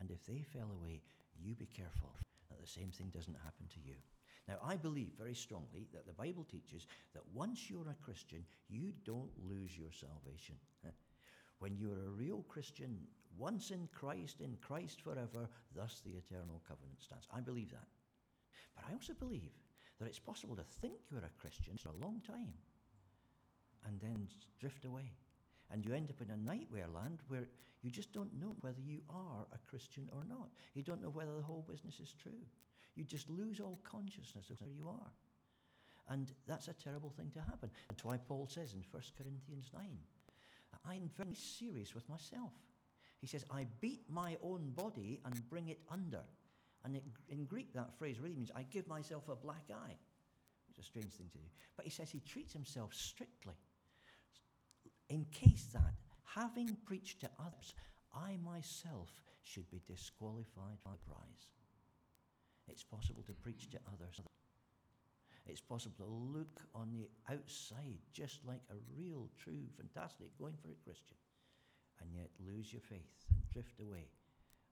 And 0.00 0.10
if 0.10 0.24
they 0.28 0.44
fell 0.44 0.68
away, 0.70 1.00
you 1.40 1.54
be 1.54 1.66
careful 1.66 2.14
that 2.50 2.60
the 2.60 2.66
same 2.66 2.90
thing 2.90 3.10
doesn't 3.14 3.36
happen 3.44 3.66
to 3.74 3.80
you. 3.80 3.94
Now, 4.48 4.56
I 4.64 4.76
believe 4.76 5.12
very 5.18 5.34
strongly 5.34 5.86
that 5.92 6.06
the 6.06 6.12
Bible 6.12 6.46
teaches 6.50 6.86
that 7.12 7.22
once 7.34 7.68
you're 7.68 7.90
a 7.90 8.04
Christian, 8.04 8.44
you 8.68 8.92
don't 9.04 9.30
lose 9.48 9.76
your 9.76 9.92
salvation. 9.92 10.56
when 11.58 11.76
you're 11.76 12.06
a 12.06 12.16
real 12.16 12.44
Christian, 12.48 12.98
once 13.36 13.70
in 13.70 13.88
Christ, 13.92 14.40
in 14.40 14.56
Christ 14.60 15.02
forever, 15.02 15.48
thus 15.76 16.00
the 16.04 16.16
eternal 16.16 16.62
covenant 16.66 17.02
stands. 17.02 17.26
I 17.34 17.40
believe 17.40 17.70
that. 17.70 17.86
But 18.74 18.84
I 18.88 18.94
also 18.94 19.12
believe 19.12 19.52
that 19.98 20.06
it's 20.06 20.18
possible 20.18 20.56
to 20.56 20.62
think 20.80 20.94
you're 21.10 21.20
a 21.20 21.40
Christian 21.40 21.76
for 21.76 21.90
a 21.90 22.04
long 22.04 22.20
time 22.26 22.54
and 23.86 24.00
then 24.00 24.28
drift 24.60 24.84
away. 24.84 25.12
And 25.70 25.84
you 25.84 25.92
end 25.94 26.10
up 26.10 26.20
in 26.20 26.30
a 26.30 26.36
nightmare 26.36 26.88
land 26.94 27.18
where 27.28 27.46
you 27.82 27.90
just 27.90 28.12
don't 28.12 28.32
know 28.40 28.56
whether 28.60 28.80
you 28.80 29.00
are 29.10 29.46
a 29.52 29.58
Christian 29.68 30.08
or 30.12 30.24
not. 30.28 30.48
You 30.74 30.82
don't 30.82 31.02
know 31.02 31.10
whether 31.10 31.34
the 31.36 31.42
whole 31.42 31.64
business 31.68 32.00
is 32.00 32.14
true. 32.20 32.40
You 32.96 33.04
just 33.04 33.30
lose 33.30 33.60
all 33.60 33.78
consciousness 33.84 34.50
of 34.50 34.60
where 34.60 34.70
you 34.70 34.88
are. 34.88 35.12
And 36.10 36.32
that's 36.46 36.68
a 36.68 36.72
terrible 36.72 37.10
thing 37.10 37.30
to 37.34 37.40
happen. 37.40 37.70
That's 37.88 38.04
why 38.04 38.16
Paul 38.16 38.48
says 38.50 38.72
in 38.72 38.82
1 38.90 39.02
Corinthians 39.16 39.70
9, 39.74 39.84
I'm 40.86 41.10
very 41.16 41.34
serious 41.34 41.94
with 41.94 42.08
myself. 42.08 42.52
He 43.20 43.26
says, 43.26 43.44
I 43.50 43.66
beat 43.80 44.02
my 44.08 44.36
own 44.42 44.70
body 44.74 45.20
and 45.24 45.48
bring 45.50 45.68
it 45.68 45.80
under. 45.90 46.22
And 46.84 46.96
it, 46.96 47.02
in 47.28 47.44
Greek, 47.44 47.74
that 47.74 47.98
phrase 47.98 48.20
really 48.20 48.34
means 48.34 48.50
I 48.54 48.62
give 48.70 48.88
myself 48.88 49.28
a 49.28 49.36
black 49.36 49.64
eye. 49.70 49.96
It's 50.70 50.78
a 50.78 50.82
strange 50.82 51.12
thing 51.12 51.28
to 51.32 51.38
do. 51.38 51.44
But 51.76 51.84
he 51.84 51.90
says 51.90 52.10
he 52.10 52.20
treats 52.20 52.52
himself 52.52 52.94
strictly. 52.94 53.54
In 55.08 55.24
case 55.32 55.66
that, 55.72 55.94
having 56.24 56.76
preached 56.84 57.20
to 57.20 57.30
others, 57.38 57.74
I 58.14 58.36
myself 58.44 59.08
should 59.42 59.70
be 59.70 59.80
disqualified 59.86 60.78
by 60.84 60.92
prize. 61.06 61.48
It's 62.68 62.84
possible 62.84 63.22
to 63.26 63.32
preach 63.32 63.70
to 63.70 63.78
others. 63.92 64.20
It's 65.46 65.62
possible 65.62 66.04
to 66.04 66.38
look 66.38 66.60
on 66.74 66.92
the 66.92 67.08
outside 67.32 67.96
just 68.12 68.44
like 68.44 68.60
a 68.70 68.76
real, 68.94 69.30
true, 69.42 69.64
fantastic, 69.78 70.36
going 70.38 70.54
for 70.60 70.68
it 70.68 70.84
Christian, 70.84 71.16
and 72.00 72.12
yet 72.12 72.28
lose 72.44 72.70
your 72.70 72.82
faith 72.82 73.16
and 73.30 73.40
drift 73.50 73.80
away 73.80 74.04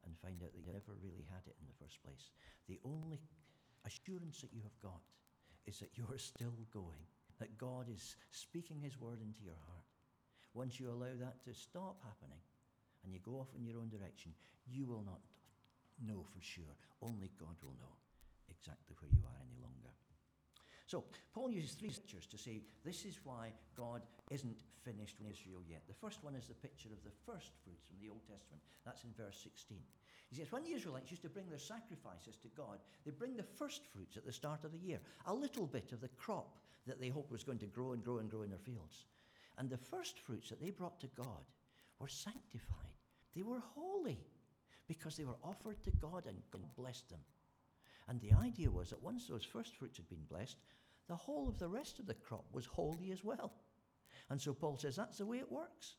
and 0.05 0.13
find 0.21 0.37
out 0.45 0.53
that 0.53 0.61
you 0.61 0.73
never 0.73 0.93
really 1.01 1.25
had 1.33 1.49
it 1.49 1.57
in 1.59 1.67
the 1.67 1.81
first 1.81 2.03
place. 2.05 2.29
The 2.69 2.79
only 2.85 3.21
assurance 3.87 4.43
that 4.43 4.53
you 4.53 4.61
have 4.63 4.79
got 4.83 5.01
is 5.65 5.79
that 5.81 5.97
you're 5.97 6.19
still 6.19 6.53
going, 6.71 7.09
that 7.41 7.57
God 7.57 7.89
is 7.89 8.17
speaking 8.31 8.81
His 8.81 9.01
word 9.01 9.25
into 9.25 9.43
your 9.43 9.59
heart. 9.67 9.86
Once 10.57 10.81
you 10.81 10.89
allow 10.89 11.13
that 11.21 11.45
to 11.45 11.53
stop 11.53 12.01
happening 12.01 12.41
and 13.05 13.13
you 13.13 13.21
go 13.21 13.37
off 13.37 13.53
in 13.53 13.63
your 13.69 13.77
own 13.77 13.93
direction, 13.93 14.33
you 14.65 14.89
will 14.89 15.05
not 15.05 15.21
know 16.01 16.25
for 16.33 16.41
sure. 16.41 16.73
Only 17.05 17.31
God 17.37 17.61
will 17.61 17.77
know 17.77 17.93
exactly 18.49 18.97
where 18.99 19.13
you 19.13 19.21
are 19.29 19.41
any 19.45 19.61
longer. 19.61 19.93
So, 20.87 21.05
Paul 21.35 21.51
uses 21.51 21.77
three 21.77 21.91
pictures 21.91 22.27
to 22.31 22.39
say 22.39 22.63
this 22.85 23.05
is 23.05 23.21
why 23.23 23.53
God 23.77 24.01
isn't 24.31 24.65
finished 24.81 25.21
with 25.21 25.29
Israel 25.29 25.61
yet. 25.69 25.83
The 25.89 26.01
first 26.01 26.25
one 26.25 26.35
is 26.35 26.47
the 26.47 26.55
picture 26.55 26.89
of 26.89 27.05
the 27.05 27.13
first 27.27 27.53
fruits 27.61 27.85
from 27.85 28.01
the 28.01 28.09
Old 28.09 28.25
Testament. 28.25 28.63
That's 28.87 29.05
in 29.05 29.11
verse 29.13 29.37
16. 29.43 29.77
He 30.31 30.37
says, 30.37 30.51
When 30.51 30.65
the 30.65 30.73
Israelites 30.73 31.11
used 31.11 31.23
to 31.23 31.29
bring 31.29 31.51
their 31.51 31.59
sacrifices 31.59 32.39
to 32.41 32.49
God, 32.57 32.79
they 33.05 33.11
bring 33.11 33.37
the 33.37 33.51
first 33.59 33.83
fruits 33.93 34.17
at 34.17 34.25
the 34.25 34.33
start 34.33 34.65
of 34.65 34.73
the 34.73 34.79
year, 34.79 35.01
a 35.27 35.35
little 35.35 35.67
bit 35.67 35.93
of 35.93 36.01
the 36.01 36.15
crop 36.17 36.57
that 36.87 37.01
they 37.01 37.11
hoped 37.11 37.33
was 37.33 37.45
going 37.45 37.59
to 37.59 37.67
grow 37.67 37.93
and 37.93 38.03
grow 38.03 38.19
and 38.19 38.31
grow 38.31 38.43
in 38.43 38.51
their 38.51 38.59
fields. 38.63 39.05
And 39.59 39.71
the 39.71 39.79
first 39.79 40.19
fruits 40.19 40.51
that 40.51 40.61
they 40.61 40.71
brought 40.71 41.01
to 41.01 41.09
God 41.17 41.45
were 41.99 42.09
sanctified, 42.09 42.95
they 43.35 43.43
were 43.43 43.63
holy 43.75 44.21
because 44.87 45.17
they 45.17 45.25
were 45.25 45.39
offered 45.43 45.83
to 45.85 45.91
God 45.91 46.27
and 46.27 46.37
God 46.51 46.69
blessed 46.77 47.09
them. 47.09 47.21
And 48.09 48.21
the 48.21 48.33
idea 48.33 48.71
was 48.71 48.91
that 48.91 49.03
once 49.03 49.27
those 49.27 49.45
first 49.45 49.77
fruits 49.77 49.97
had 49.97 50.09
been 50.09 50.25
blessed, 50.29 50.59
the 51.09 51.17
whole 51.17 51.49
of 51.49 51.59
the 51.59 51.69
rest 51.69 51.99
of 51.99 52.07
the 52.07 52.15
crop 52.15 52.45
was 52.53 52.67
holy 52.67 53.11
as 53.13 53.25
well. 53.25 53.53
And 54.31 54.41
so 54.41 54.53
Paul 54.53 54.77
says 54.79 54.97
that's 54.97 55.19
the 55.19 55.27
way 55.27 55.39
it 55.39 55.51
works. 55.51 55.97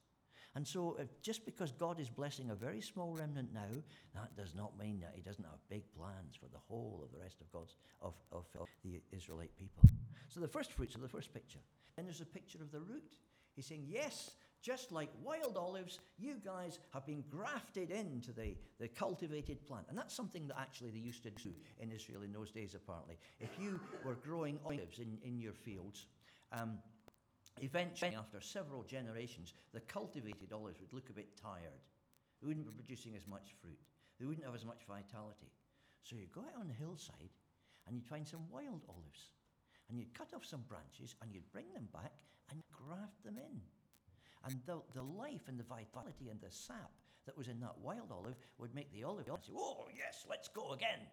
And 0.55 0.67
so, 0.67 0.97
if, 0.99 1.21
just 1.21 1.45
because 1.45 1.71
God 1.71 1.99
is 1.99 2.09
blessing 2.09 2.49
a 2.49 2.55
very 2.55 2.81
small 2.81 3.13
remnant 3.13 3.53
now, 3.53 3.69
that 4.15 4.35
does 4.35 4.55
not 4.55 4.77
mean 4.79 4.99
that 5.01 5.13
He 5.13 5.21
doesn't 5.21 5.43
have 5.43 5.59
big 5.69 5.83
plans 5.95 6.35
for 6.35 6.47
the 6.47 6.57
whole 6.67 7.01
of 7.03 7.11
the 7.11 7.21
rest 7.21 7.41
of 7.41 7.51
God's 7.51 7.75
of, 8.01 8.15
of, 8.31 8.45
of 8.59 8.67
the 8.83 8.99
Israelite 9.11 9.55
people. 9.55 9.83
So 10.29 10.39
the 10.39 10.47
first 10.47 10.71
fruits 10.71 10.95
are 10.95 10.99
the 10.99 11.07
first 11.07 11.31
picture. 11.31 11.59
Then 11.95 12.05
there's 12.05 12.21
a 12.21 12.25
picture 12.25 12.59
of 12.61 12.71
the 12.71 12.79
root. 12.79 13.19
He's 13.57 13.65
saying, 13.65 13.87
yes, 13.89 14.29
just 14.61 14.91
like 14.91 15.09
wild 15.23 15.57
olives, 15.57 15.99
you 16.19 16.35
guys 16.45 16.77
have 16.93 17.07
been 17.07 17.23
grafted 17.27 17.89
into 17.89 18.31
the, 18.31 18.53
the 18.79 18.87
cultivated 18.87 19.65
plant. 19.65 19.87
And 19.89 19.97
that's 19.97 20.13
something 20.13 20.47
that 20.47 20.57
actually 20.59 20.91
they 20.91 20.99
used 20.99 21.23
to 21.23 21.31
do 21.31 21.49
in 21.79 21.91
Israel 21.91 22.21
in 22.21 22.31
those 22.31 22.51
days, 22.51 22.75
apparently. 22.75 23.17
If 23.39 23.49
you 23.59 23.79
were 24.05 24.13
growing 24.13 24.59
olives 24.63 24.99
in, 24.99 25.17
in 25.23 25.39
your 25.39 25.53
fields, 25.53 26.05
um, 26.51 26.77
eventually, 27.61 28.13
after 28.15 28.39
several 28.41 28.83
generations, 28.83 29.53
the 29.73 29.79
cultivated 29.81 30.53
olives 30.53 30.79
would 30.79 30.93
look 30.93 31.09
a 31.09 31.13
bit 31.13 31.35
tired. 31.35 31.81
They 32.39 32.47
wouldn't 32.47 32.67
be 32.67 32.71
producing 32.73 33.15
as 33.15 33.25
much 33.27 33.55
fruit, 33.59 33.79
they 34.19 34.27
wouldn't 34.27 34.45
have 34.45 34.55
as 34.55 34.65
much 34.65 34.83
vitality. 34.87 35.49
So 36.03 36.15
you'd 36.15 36.31
go 36.31 36.41
out 36.41 36.61
on 36.61 36.67
the 36.67 36.75
hillside 36.75 37.33
and 37.87 37.95
you'd 37.95 38.05
find 38.05 38.27
some 38.27 38.41
wild 38.51 38.85
olives. 38.87 39.31
And 39.89 39.97
you'd 39.97 40.13
cut 40.13 40.33
off 40.35 40.45
some 40.45 40.61
branches 40.67 41.15
and 41.21 41.33
you'd 41.33 41.51
bring 41.51 41.65
them 41.73 41.87
back 41.91 42.11
and 42.51 42.63
graft 42.71 43.23
them 43.23 43.37
in. 43.37 43.61
And 44.45 44.61
the, 44.65 44.79
the 44.93 45.03
life 45.03 45.47
and 45.47 45.59
the 45.59 45.67
vitality 45.67 46.29
and 46.29 46.39
the 46.39 46.51
sap 46.51 46.91
that 47.25 47.37
was 47.37 47.47
in 47.47 47.59
that 47.59 47.77
wild 47.83 48.11
olive 48.11 48.37
would 48.57 48.73
make 48.73 48.91
the 48.93 49.03
olive 49.03 49.25
say, 49.25 49.51
Oh, 49.55 49.87
yes, 49.91 50.25
let's 50.29 50.47
go 50.47 50.71
again. 50.71 51.03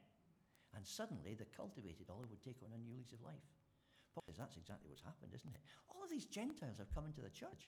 And 0.77 0.87
suddenly 0.87 1.35
the 1.35 1.47
cultivated 1.57 2.07
olive 2.11 2.31
would 2.31 2.43
take 2.43 2.63
on 2.63 2.71
a 2.75 2.79
new 2.79 2.95
lease 2.97 3.13
of 3.13 3.23
life. 3.23 3.47
Says 4.27 4.39
that's 4.39 4.57
exactly 4.57 4.87
what's 4.87 5.03
happened, 5.03 5.35
isn't 5.35 5.51
it? 5.51 5.61
All 5.91 6.03
of 6.03 6.11
these 6.11 6.27
Gentiles 6.27 6.79
have 6.79 6.95
come 6.95 7.07
into 7.07 7.21
the 7.21 7.35
church. 7.35 7.67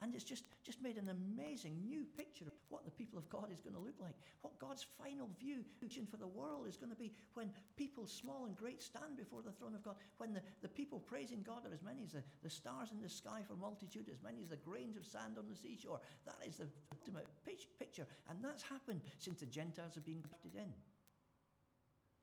And 0.00 0.14
it's 0.14 0.22
just, 0.22 0.44
just 0.62 0.80
made 0.80 0.96
an 0.96 1.10
amazing 1.10 1.82
new 1.84 2.04
picture 2.16 2.46
of 2.46 2.52
what 2.68 2.84
the 2.84 2.90
people 2.90 3.18
of 3.18 3.28
God 3.28 3.50
is 3.52 3.60
going 3.60 3.74
to 3.74 3.82
look 3.82 3.98
like, 4.00 4.14
what 4.42 4.56
God's 4.58 4.86
final 4.96 5.28
view 5.40 5.64
for 6.10 6.16
the 6.16 6.26
world 6.26 6.68
is 6.68 6.76
going 6.76 6.90
to 6.90 6.96
be 6.96 7.12
when 7.34 7.50
people 7.76 8.06
small 8.06 8.46
and 8.46 8.56
great 8.56 8.80
stand 8.80 9.16
before 9.16 9.42
the 9.42 9.50
throne 9.50 9.74
of 9.74 9.82
God, 9.82 9.96
when 10.18 10.32
the, 10.32 10.40
the 10.62 10.68
people 10.68 11.00
praising 11.00 11.42
God 11.42 11.66
are 11.66 11.74
as 11.74 11.82
many 11.82 12.04
as 12.04 12.12
the, 12.12 12.22
the 12.42 12.50
stars 12.50 12.90
in 12.92 13.02
the 13.02 13.08
sky 13.08 13.40
for 13.46 13.54
multitude, 13.54 14.06
as 14.08 14.22
many 14.22 14.40
as 14.42 14.48
the 14.48 14.56
grains 14.56 14.96
of 14.96 15.04
sand 15.04 15.36
on 15.36 15.48
the 15.48 15.56
seashore. 15.56 16.00
That 16.26 16.38
is 16.46 16.58
the 16.58 16.68
ultimate 16.92 17.26
picture. 17.44 18.06
And 18.30 18.38
that's 18.42 18.62
happened 18.62 19.00
since 19.18 19.40
the 19.40 19.46
Gentiles 19.46 19.94
have 19.94 20.06
been 20.06 20.20
grafted 20.20 20.54
in. 20.54 20.72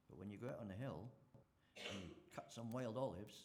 But 0.10 0.20
when 0.20 0.30
you 0.30 0.38
go 0.38 0.48
out 0.48 0.62
on 0.62 0.70
the 0.70 0.80
hill 0.80 1.10
and 1.76 2.00
you 2.04 2.16
cut 2.34 2.54
some 2.54 2.72
wild 2.72 2.98
olives 2.98 3.36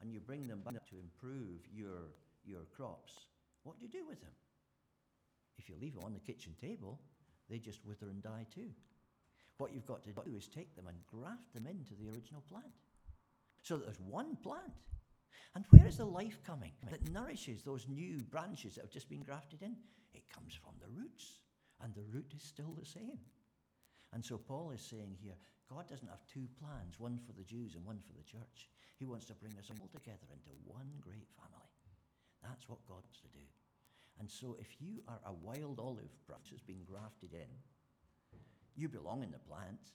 and 0.00 0.12
you 0.12 0.20
bring 0.20 0.48
them 0.48 0.62
back 0.64 0.86
to 0.90 0.96
improve 0.98 1.60
your, 1.72 2.10
your 2.44 2.62
crops, 2.74 3.12
what 3.62 3.78
do 3.78 3.84
you 3.84 3.90
do 3.90 4.06
with 4.06 4.20
them? 4.20 4.32
If 5.58 5.68
you 5.68 5.76
leave 5.80 5.94
them 5.94 6.04
on 6.04 6.14
the 6.14 6.20
kitchen 6.20 6.54
table, 6.60 7.00
they 7.50 7.58
just 7.58 7.84
wither 7.84 8.08
and 8.10 8.22
die 8.22 8.46
too. 8.54 8.70
What 9.58 9.72
you've 9.74 9.86
got 9.86 10.04
to 10.04 10.12
do 10.12 10.36
is 10.36 10.46
take 10.46 10.76
them 10.76 10.86
and 10.86 10.96
graft 11.06 11.52
them 11.52 11.66
into 11.66 11.94
the 11.94 12.08
original 12.08 12.42
plant. 12.48 12.72
So 13.62 13.76
that 13.76 13.86
there's 13.86 14.00
one 14.00 14.36
plant. 14.36 14.72
And 15.54 15.64
where 15.70 15.86
is 15.86 15.96
the 15.96 16.04
life 16.04 16.38
coming 16.46 16.72
that 16.90 17.10
nourishes 17.10 17.62
those 17.62 17.86
new 17.88 18.18
branches 18.30 18.74
that 18.74 18.82
have 18.82 18.92
just 18.92 19.08
been 19.08 19.22
grafted 19.22 19.62
in? 19.62 19.74
It 20.14 20.30
comes 20.30 20.54
from 20.54 20.74
the 20.80 20.88
roots. 20.94 21.40
And 21.82 21.94
the 21.94 22.06
root 22.12 22.32
is 22.36 22.42
still 22.42 22.74
the 22.78 22.86
same. 22.86 23.18
And 24.12 24.24
so 24.24 24.38
Paul 24.38 24.70
is 24.70 24.82
saying 24.82 25.16
here 25.20 25.36
God 25.68 25.88
doesn't 25.88 26.08
have 26.08 26.24
two 26.32 26.48
plans, 26.58 26.98
one 26.98 27.18
for 27.18 27.32
the 27.32 27.44
Jews 27.44 27.74
and 27.74 27.84
one 27.84 27.98
for 28.06 28.14
the 28.16 28.24
church. 28.24 28.68
He 28.96 29.04
wants 29.04 29.26
to 29.26 29.34
bring 29.34 29.52
us 29.58 29.70
all 29.70 29.88
together 29.92 30.26
into 30.32 30.50
one 30.64 30.88
great 31.00 31.28
family. 31.36 31.68
That's 32.42 32.68
what 32.68 32.84
God 32.86 33.02
wants 33.04 33.20
to 33.20 33.32
do. 33.34 33.44
And 34.18 34.30
so 34.30 34.56
if 34.58 34.80
you 34.80 35.02
are 35.06 35.20
a 35.26 35.32
wild 35.32 35.78
olive 35.78 36.10
branch 36.26 36.50
that's 36.50 36.62
been 36.62 36.82
grafted 36.82 37.32
in, 37.32 37.50
you 38.76 38.88
belong 38.88 39.22
in 39.22 39.30
the 39.30 39.38
plant, 39.38 39.94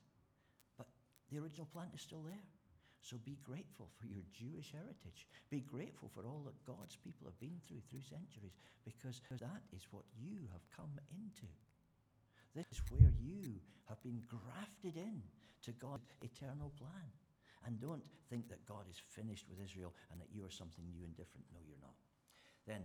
but 0.78 0.88
the 1.32 1.40
original 1.40 1.68
plant 1.72 1.92
is 1.96 2.02
still 2.02 2.24
there. 2.24 2.48
So 3.04 3.20
be 3.26 3.36
grateful 3.44 3.92
for 4.00 4.08
your 4.08 4.24
Jewish 4.32 4.72
heritage. 4.72 5.28
Be 5.52 5.60
grateful 5.60 6.08
for 6.16 6.24
all 6.24 6.44
that 6.48 6.64
God's 6.64 6.96
people 6.96 7.28
have 7.28 7.40
been 7.40 7.60
through 7.68 7.84
through 7.92 8.08
centuries, 8.08 8.56
because 8.88 9.20
that 9.40 9.64
is 9.76 9.92
what 9.92 10.08
you 10.16 10.48
have 10.56 10.64
come 10.72 10.96
into. 11.12 11.48
This 12.56 12.68
is 12.72 12.80
where 12.88 13.12
you 13.20 13.60
have 13.92 14.02
been 14.04 14.24
grafted 14.28 14.96
in 14.96 15.20
to 15.64 15.72
God's 15.74 16.08
eternal 16.22 16.72
plan. 16.80 17.12
And 17.66 17.80
don't 17.80 18.04
think 18.30 18.48
that 18.50 18.66
God 18.68 18.88
is 18.92 19.00
finished 19.16 19.48
with 19.50 19.64
Israel 19.64 19.94
and 20.12 20.20
that 20.20 20.32
you 20.32 20.44
are 20.44 20.52
something 20.52 20.84
new 20.92 21.04
and 21.04 21.16
different. 21.16 21.48
No, 21.52 21.60
you're 21.64 21.80
not. 21.80 21.96
Then 22.67 22.82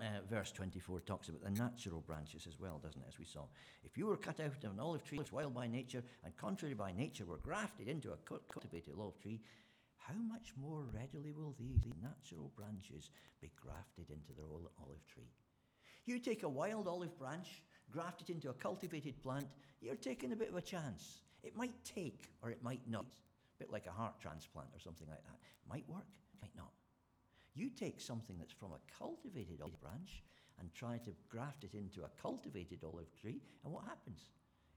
uh, 0.00 0.20
verse 0.28 0.52
24 0.52 1.00
talks 1.00 1.28
about 1.28 1.42
the 1.42 1.50
natural 1.50 2.00
branches 2.00 2.46
as 2.46 2.60
well, 2.60 2.78
doesn't 2.82 3.00
it? 3.00 3.08
As 3.08 3.18
we 3.18 3.24
saw. 3.24 3.44
If 3.84 3.96
you 3.96 4.06
were 4.06 4.16
cut 4.16 4.40
out 4.40 4.64
of 4.64 4.72
an 4.72 4.80
olive 4.80 5.04
tree 5.04 5.18
that's 5.18 5.32
wild 5.32 5.54
by 5.54 5.66
nature 5.66 6.02
and 6.24 6.36
contrary 6.36 6.74
by 6.74 6.92
nature 6.92 7.24
were 7.24 7.38
grafted 7.38 7.88
into 7.88 8.12
a 8.12 8.38
cultivated 8.52 8.94
olive 8.98 9.20
tree, 9.20 9.40
how 9.96 10.14
much 10.28 10.52
more 10.56 10.84
readily 10.94 11.32
will 11.32 11.54
these 11.58 11.84
natural 12.02 12.52
branches 12.54 13.10
be 13.40 13.50
grafted 13.60 14.10
into 14.10 14.32
the 14.36 14.44
olive 14.44 15.04
tree? 15.06 15.32
You 16.04 16.20
take 16.20 16.44
a 16.44 16.48
wild 16.48 16.86
olive 16.86 17.18
branch, 17.18 17.62
graft 17.90 18.20
it 18.22 18.30
into 18.30 18.50
a 18.50 18.54
cultivated 18.54 19.20
plant, 19.22 19.48
you're 19.80 19.96
taking 19.96 20.32
a 20.32 20.36
bit 20.36 20.50
of 20.50 20.56
a 20.56 20.62
chance. 20.62 21.22
It 21.42 21.56
might 21.56 21.84
take 21.84 22.30
or 22.42 22.50
it 22.50 22.62
might 22.62 22.82
not. 22.88 23.06
A 23.06 23.58
bit 23.58 23.72
like 23.72 23.86
a 23.86 23.90
heart 23.90 24.20
transplant 24.20 24.68
or 24.74 24.78
something 24.78 25.08
like 25.08 25.24
that. 25.24 25.38
It 25.40 25.68
might 25.68 25.88
work, 25.88 26.06
might 26.42 26.54
not. 26.56 26.70
You 27.56 27.70
take 27.72 28.00
something 28.00 28.36
that's 28.36 28.52
from 28.52 28.76
a 28.76 28.84
cultivated 28.92 29.64
olive 29.64 29.80
branch 29.80 30.22
and 30.60 30.68
try 30.72 30.98
to 30.98 31.16
graft 31.28 31.64
it 31.64 31.72
into 31.72 32.04
a 32.04 32.12
cultivated 32.20 32.84
olive 32.84 33.08
tree, 33.16 33.40
and 33.64 33.72
what 33.72 33.88
happens? 33.88 34.28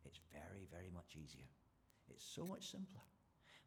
It's 0.07 0.23
very, 0.31 0.63
very 0.71 0.87
much 0.95 1.19
easier. 1.19 1.47
It's 2.07 2.23
so 2.23 2.47
much 2.47 2.71
simpler. 2.71 3.03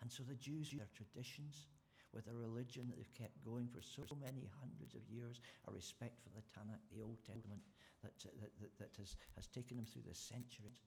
And 0.01 0.11
so 0.11 0.25
the 0.25 0.41
Jews, 0.41 0.73
their 0.73 0.89
traditions, 0.97 1.69
with 2.13 2.29
a 2.29 2.35
religion 2.37 2.89
that 2.89 2.97
they've 2.97 3.21
kept 3.21 3.45
going 3.45 3.69
for 3.69 3.81
so 3.85 4.05
many 4.17 4.49
hundreds 4.61 4.97
of 4.97 5.05
years, 5.09 5.41
a 5.69 5.73
respect 5.73 6.21
for 6.21 6.33
the 6.33 6.45
Tanakh, 6.53 6.85
the 6.89 7.05
Old 7.05 7.21
Testament, 7.25 7.61
that, 8.01 8.17
that, 8.41 8.53
that, 8.61 8.73
that 8.81 8.93
has, 8.97 9.17
has 9.37 9.49
taken 9.49 9.77
them 9.77 9.89
through 9.89 10.09
the 10.09 10.17
centuries. 10.17 10.85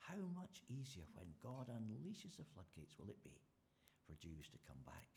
How 0.00 0.20
much 0.36 0.60
easier 0.68 1.08
when 1.16 1.32
God 1.40 1.72
unleashes 1.72 2.36
the 2.36 2.48
floodgates 2.52 2.96
will 3.00 3.08
it 3.08 3.24
be 3.24 3.36
for 4.04 4.16
Jews 4.20 4.48
to 4.52 4.60
come 4.68 4.80
back 4.84 5.08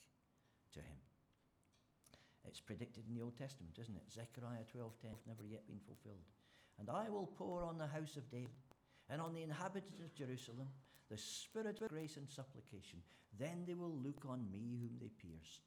to 0.75 0.79
Him? 0.79 0.99
It's 2.47 2.61
predicted 2.61 3.03
in 3.07 3.15
the 3.15 3.21
Old 3.21 3.37
Testament, 3.37 3.77
isn't 3.79 3.97
it? 3.97 4.11
Zechariah 4.11 4.65
12:10 4.73 5.27
never 5.27 5.43
yet 5.43 5.67
been 5.67 5.79
fulfilled. 5.79 6.25
And 6.77 6.89
I 6.89 7.09
will 7.09 7.27
pour 7.27 7.63
on 7.63 7.77
the 7.77 7.87
house 7.87 8.15
of 8.15 8.29
David 8.31 8.55
and 9.09 9.21
on 9.21 9.33
the 9.33 9.43
inhabitants 9.43 9.99
of 9.99 10.13
Jerusalem 10.15 10.69
the 11.09 11.17
spirit 11.17 11.81
of 11.81 11.89
grace 11.89 12.17
and 12.17 12.29
supplication. 12.29 13.01
Then 13.37 13.65
they 13.65 13.73
will 13.73 13.93
look 13.93 14.25
on 14.29 14.51
me 14.53 14.77
whom 14.77 14.97
they 15.01 15.09
pierced. 15.09 15.65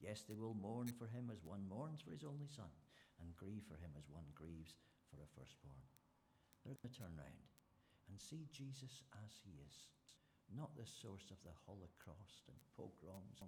Yes, 0.00 0.24
they 0.24 0.34
will 0.34 0.56
mourn 0.56 0.88
for 0.88 1.06
him 1.06 1.28
as 1.30 1.44
one 1.44 1.68
mourns 1.68 2.00
for 2.00 2.10
his 2.10 2.24
only 2.24 2.48
son, 2.48 2.72
and 3.20 3.36
grieve 3.36 3.68
for 3.68 3.76
him 3.76 3.92
as 3.98 4.08
one 4.08 4.26
grieves 4.34 4.74
for 5.10 5.20
a 5.20 5.28
firstborn. 5.36 5.84
They're 6.64 6.78
going 6.80 6.88
to 6.88 6.98
turn 6.98 7.14
round 7.16 7.52
and 8.08 8.16
see 8.16 8.48
Jesus 8.48 9.04
as 9.24 9.36
he 9.44 9.60
is, 9.60 9.76
not 10.48 10.72
the 10.72 10.88
source 10.88 11.28
of 11.28 11.40
the 11.44 11.56
Holocaust 11.68 12.48
and 12.48 12.56
pogroms 12.72 13.44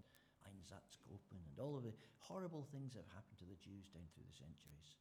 Einsatzgruppen 0.50 1.40
and 1.46 1.56
all 1.62 1.78
of 1.78 1.86
the 1.86 1.94
horrible 2.18 2.66
things 2.74 2.92
that 2.92 3.06
have 3.06 3.22
happened 3.22 3.38
to 3.38 3.48
the 3.48 3.62
Jews 3.62 3.88
down 3.94 4.06
through 4.10 4.26
the 4.26 4.36
centuries, 4.36 4.98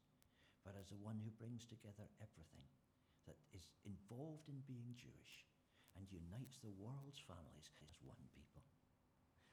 but 0.61 0.77
as 0.77 0.93
the 0.93 1.01
one 1.01 1.17
who 1.17 1.33
brings 1.41 1.65
together 1.65 2.05
everything 2.21 2.65
that 3.25 3.37
is 3.53 3.65
involved 3.85 4.47
in 4.49 4.61
being 4.65 4.93
Jewish 4.97 5.45
and 5.97 6.05
unites 6.09 6.61
the 6.61 6.73
world's 6.77 7.21
families 7.21 7.69
as 7.85 7.97
one 8.05 8.21
people. 8.31 8.61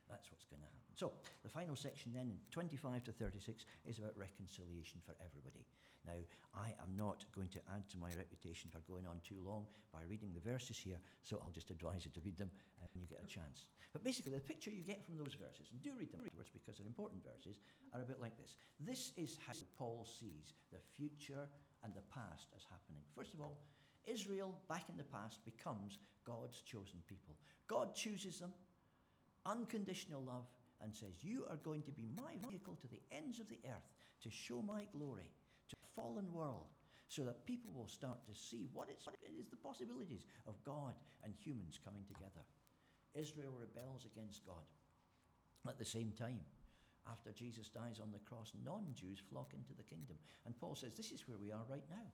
That's 0.07 0.31
what's 0.31 0.47
going 0.47 0.63
to 0.63 0.71
happen. 0.71 0.95
So, 0.95 1.13
the 1.43 1.51
final 1.51 1.75
section 1.75 2.15
then, 2.15 2.39
25 2.55 3.05
to 3.11 3.13
36, 3.13 3.67
is 3.91 3.99
about 3.99 4.15
reconciliation 4.15 5.03
for 5.03 5.19
everybody. 5.19 5.67
Now, 6.07 6.23
I 6.55 6.73
am 6.81 6.97
not 6.97 7.27
going 7.35 7.49
to 7.53 7.61
add 7.75 7.85
to 7.91 7.99
my 7.99 8.09
reputation 8.17 8.71
for 8.71 8.81
going 8.91 9.05
on 9.07 9.21
too 9.21 9.37
long 9.45 9.67
by 9.93 10.01
reading 10.09 10.33
the 10.33 10.41
verses 10.41 10.79
here, 10.79 10.97
so 11.23 11.43
I'll 11.43 11.53
just 11.53 11.71
advise 11.71 12.07
you 12.07 12.13
to 12.15 12.25
read 12.25 12.39
them 12.39 12.51
uh, 12.81 12.87
when 12.95 13.03
you 13.03 13.11
get 13.11 13.21
a 13.21 13.29
chance. 13.29 13.67
But 13.93 14.05
basically, 14.05 14.33
the 14.33 14.41
picture 14.41 14.71
you 14.71 14.87
get 14.87 15.05
from 15.05 15.19
those 15.19 15.35
verses, 15.35 15.69
and 15.73 15.83
do 15.83 15.93
read 15.99 16.13
them 16.13 16.23
afterwards 16.25 16.49
because 16.49 16.79
they're 16.79 16.87
important 16.87 17.27
verses, 17.27 17.61
are 17.93 18.01
a 18.01 18.09
bit 18.09 18.21
like 18.21 18.39
this. 18.39 18.57
This 18.81 19.13
is 19.17 19.37
how 19.47 19.53
Paul 19.77 20.07
sees 20.07 20.55
the 20.73 20.81
future 20.97 21.51
and 21.85 21.93
the 21.93 22.07
past 22.15 22.49
as 22.57 22.65
happening. 22.71 23.03
First 23.15 23.35
of 23.35 23.41
all, 23.41 23.59
Israel, 24.07 24.55
back 24.69 24.89
in 24.89 24.97
the 24.97 25.11
past, 25.11 25.45
becomes 25.45 25.99
God's 26.25 26.63
chosen 26.63 27.03
people. 27.09 27.35
God 27.67 27.95
chooses 27.95 28.39
them 28.39 28.53
unconditional 29.45 30.23
love 30.23 30.47
and 30.83 30.95
says, 30.95 31.23
You 31.23 31.45
are 31.51 31.57
going 31.57 31.83
to 31.83 31.91
be 31.91 32.09
my 32.17 32.35
vehicle 32.49 32.77
to 32.81 32.89
the 32.89 33.01
ends 33.11 33.41
of 33.41 33.49
the 33.49 33.59
earth 33.67 33.89
to 34.23 34.31
show 34.31 34.63
my 34.63 34.83
glory 34.97 35.31
to 35.69 35.77
a 35.77 35.93
fallen 35.95 36.33
world 36.33 36.69
so 37.09 37.23
that 37.23 37.47
people 37.47 37.71
will 37.75 37.89
start 37.89 38.19
to 38.27 38.35
see 38.35 38.69
what, 38.73 38.89
what 39.05 39.17
it 39.23 39.33
is 39.39 39.47
the 39.49 39.57
possibilities 39.57 40.27
of 40.47 40.63
God 40.65 40.95
and 41.25 41.33
humans 41.35 41.79
coming 41.83 42.03
together. 42.07 42.43
Israel 43.15 43.55
rebels 43.55 44.05
against 44.05 44.45
God. 44.45 44.67
At 45.69 45.79
the 45.79 45.85
same 45.85 46.13
time, 46.19 46.41
after 47.11 47.31
Jesus 47.33 47.69
dies 47.69 47.99
on 48.03 48.11
the 48.11 48.23
cross, 48.27 48.53
non 48.65 48.87
Jews 48.95 49.23
flock 49.31 49.55
into 49.55 49.75
the 49.75 49.87
kingdom. 49.87 50.17
And 50.45 50.59
Paul 50.59 50.75
says, 50.75 50.95
This 50.95 51.13
is 51.13 51.27
where 51.27 51.39
we 51.39 51.51
are 51.51 51.67
right 51.71 51.87
now. 51.91 52.11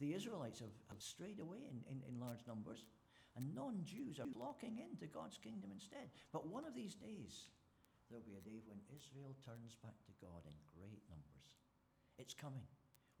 The 0.00 0.14
Israelites 0.14 0.60
have, 0.60 0.76
have 0.88 1.00
strayed 1.00 1.40
away 1.40 1.68
in, 1.68 1.84
in, 1.88 2.00
in 2.08 2.20
large 2.20 2.44
numbers 2.48 2.84
and 3.36 3.54
non 3.54 3.80
Jews 3.84 4.20
are 4.20 4.28
flocking 4.36 4.76
into 4.76 5.08
God's 5.08 5.38
kingdom 5.38 5.70
instead. 5.72 6.12
But 6.32 6.48
one 6.48 6.64
of 6.64 6.74
these 6.74 6.94
days, 6.94 7.48
there'll 8.08 8.24
be 8.24 8.36
a 8.36 8.44
day 8.44 8.60
when 8.68 8.80
Israel 8.92 9.32
turns 9.40 9.76
back 9.80 9.96
to 10.04 10.12
God 10.20 10.44
in 10.44 10.52
great 10.76 11.00
numbers. 11.08 11.48
It's 12.18 12.34
coming. 12.34 12.68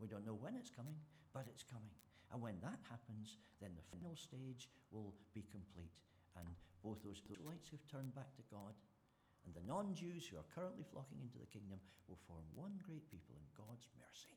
We 0.02 0.10
don't 0.10 0.26
know 0.26 0.34
when 0.34 0.58
it's 0.58 0.74
coming, 0.74 0.98
but 1.30 1.46
it's 1.46 1.62
coming. 1.62 1.94
And 2.34 2.42
when 2.42 2.58
that 2.66 2.82
happens, 2.90 3.38
then 3.62 3.70
the 3.78 3.86
final 3.86 4.18
stage 4.18 4.66
will 4.90 5.14
be 5.30 5.46
complete. 5.46 5.94
And 6.34 6.50
both 6.82 6.98
those 7.06 7.22
lights 7.46 7.70
who've 7.70 7.86
turned 7.86 8.10
back 8.18 8.34
to 8.34 8.50
God 8.50 8.74
and 9.46 9.54
the 9.54 9.62
non 9.62 9.94
Jews 9.94 10.26
who 10.26 10.42
are 10.42 10.54
currently 10.54 10.82
flocking 10.82 11.22
into 11.22 11.38
the 11.38 11.50
kingdom 11.50 11.78
will 12.10 12.18
form 12.26 12.42
one 12.58 12.82
great 12.82 13.06
people, 13.10 13.38
and 13.38 13.46
God's 13.54 13.86
mercy 13.94 14.34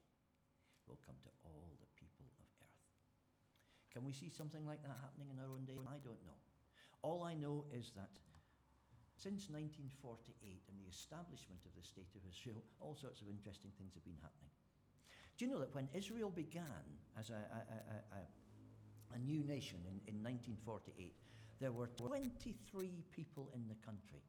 will 0.86 1.01
come 1.01 1.17
to 1.25 1.34
all 1.41 1.73
the 1.82 1.89
people 1.97 2.30
of 2.30 2.45
earth. 2.62 2.86
can 3.89 4.06
we 4.06 4.13
see 4.13 4.30
something 4.30 4.65
like 4.69 4.86
that 4.86 5.01
happening 5.01 5.34
in 5.34 5.41
our 5.41 5.49
own 5.49 5.65
day? 5.65 5.78
I 5.89 5.97
don't 6.06 6.21
know. 6.25 6.38
All 7.01 7.25
I 7.25 7.34
know 7.34 7.65
is 7.73 7.89
that 7.97 8.13
since 9.17 9.49
1948 9.49 10.69
and 10.69 10.78
the 10.78 10.89
establishment 10.89 11.62
of 11.65 11.73
the 11.73 11.86
State 11.86 12.13
of 12.13 12.21
Israel, 12.30 12.62
all 12.78 12.93
sorts 12.93 13.21
of 13.21 13.30
interesting 13.30 13.73
things 13.78 13.97
have 13.97 14.06
been 14.06 14.21
happening. 14.21 14.55
Do 15.38 15.45
you 15.45 15.52
know 15.52 15.60
that 15.60 15.76
when 15.76 15.89
Israel 15.93 16.30
began 16.30 16.86
as 17.19 17.30
a, 17.30 17.34
a, 17.34 18.15
a, 18.15 19.15
a 19.15 19.19
new 19.19 19.43
nation 19.43 19.80
in, 19.84 20.00
in 20.08 20.24
1948, 20.24 21.13
there 21.60 21.71
were 21.71 21.88
23 21.98 23.04
people 23.12 23.50
in 23.54 23.67
the 23.67 23.76
country 23.86 24.24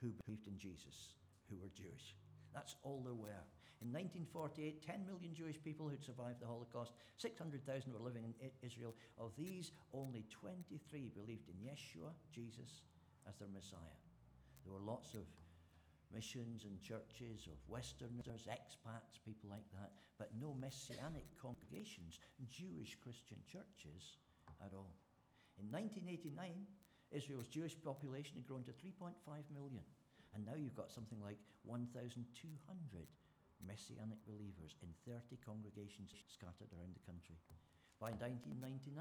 who 0.00 0.12
believed 0.24 0.46
in 0.46 0.58
Jesus, 0.58 1.16
who 1.50 1.56
were 1.56 1.72
Jewish. 1.74 2.16
That's 2.54 2.76
all 2.82 3.02
there 3.04 3.14
were. 3.14 3.44
In 3.82 3.92
1948, 3.92 4.80
10 4.86 5.04
million 5.04 5.34
Jewish 5.34 5.60
people 5.62 5.88
who'd 5.88 6.04
survived 6.04 6.40
the 6.40 6.46
Holocaust, 6.46 6.92
600,000 7.18 7.92
were 7.92 7.98
living 7.98 8.24
in 8.24 8.50
Israel. 8.62 8.94
Of 9.18 9.32
these, 9.36 9.72
only 9.92 10.24
23 10.30 11.10
believed 11.12 11.48
in 11.48 11.60
Yeshua, 11.60 12.12
Jesus, 12.32 12.80
as 13.28 13.36
their 13.36 13.48
Messiah. 13.52 13.98
There 14.64 14.72
were 14.72 14.80
lots 14.80 15.12
of 15.12 15.28
missions 16.14 16.62
and 16.62 16.78
churches 16.80 17.50
of 17.50 17.58
Westerners, 17.66 18.46
expats, 18.46 19.18
people 19.26 19.50
like 19.50 19.66
that, 19.74 19.90
but 20.16 20.30
no 20.38 20.54
messianic 20.54 21.26
congregations, 21.42 22.22
Jewish 22.46 22.94
Christian 23.02 23.42
churches 23.50 24.22
at 24.62 24.70
all. 24.70 24.94
In 25.58 25.66
1989, 25.74 26.38
Israel's 27.10 27.50
Jewish 27.50 27.74
population 27.82 28.38
had 28.38 28.46
grown 28.46 28.62
to 28.64 28.74
3.5 28.78 29.10
million, 29.50 29.82
and 30.34 30.46
now 30.46 30.54
you've 30.54 30.78
got 30.78 30.94
something 30.94 31.18
like 31.18 31.38
1,200 31.66 32.22
Messianic 33.66 34.20
believers 34.26 34.78
in 34.82 34.90
30 35.06 35.38
congregations 35.42 36.14
scattered 36.30 36.70
around 36.74 36.94
the 36.94 37.06
country. 37.06 37.38
By 37.98 38.14
1999, 38.18 38.94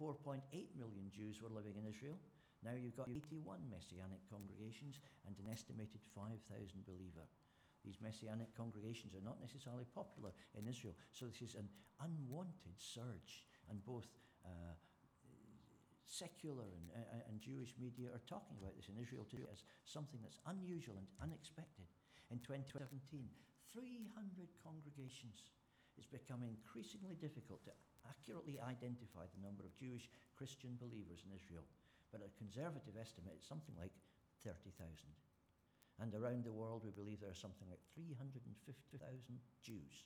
4.8 0.00 0.42
million 0.78 1.06
Jews 1.12 1.42
were 1.42 1.52
living 1.52 1.76
in 1.78 1.86
Israel. 1.86 2.18
Now 2.62 2.78
you've 2.78 2.96
got 2.96 3.10
81 3.10 3.58
Messianic 3.66 4.22
congregations 4.30 5.02
and 5.26 5.34
an 5.42 5.50
estimated 5.50 5.98
5,000 6.14 6.38
believer. 6.86 7.26
These 7.82 7.98
Messianic 7.98 8.54
congregations 8.54 9.18
are 9.18 9.26
not 9.26 9.42
necessarily 9.42 9.86
popular 9.90 10.30
in 10.54 10.70
Israel, 10.70 10.94
so 11.10 11.26
this 11.26 11.42
is 11.42 11.58
an 11.58 11.66
unwanted 11.98 12.78
surge, 12.78 13.42
and 13.66 13.82
both 13.82 14.06
uh, 14.46 14.78
secular 16.06 16.70
and, 16.70 16.86
uh, 16.94 17.26
and 17.26 17.42
Jewish 17.42 17.74
media 17.82 18.14
are 18.14 18.22
talking 18.30 18.54
about 18.62 18.78
this 18.78 18.86
in 18.86 18.94
Israel 19.02 19.26
today 19.26 19.50
as 19.50 19.66
something 19.82 20.22
that's 20.22 20.38
unusual 20.46 20.94
and 20.94 21.10
unexpected. 21.18 21.90
In 22.30 22.38
2017, 22.38 23.26
300 23.72 24.52
congregations. 24.60 25.50
It's 25.96 26.08
become 26.08 26.40
increasingly 26.44 27.16
difficult 27.20 27.64
to 27.68 27.72
accurately 28.08 28.56
identify 28.60 29.28
the 29.28 29.44
number 29.44 29.64
of 29.64 29.76
Jewish 29.76 30.08
Christian 30.36 30.76
believers 30.80 31.24
in 31.24 31.36
Israel, 31.36 31.64
but 32.12 32.20
a 32.20 32.38
conservative 32.38 32.94
estimate 33.00 33.40
is 33.40 33.48
something 33.48 33.74
like 33.80 33.92
30,000. 34.44 34.68
And 36.00 36.12
around 36.12 36.44
the 36.44 36.52
world, 36.52 36.84
we 36.84 36.92
believe 36.92 37.20
there 37.20 37.32
are 37.32 37.46
something 37.46 37.68
like 37.72 37.80
350,000 37.96 39.00
Jews 39.64 40.04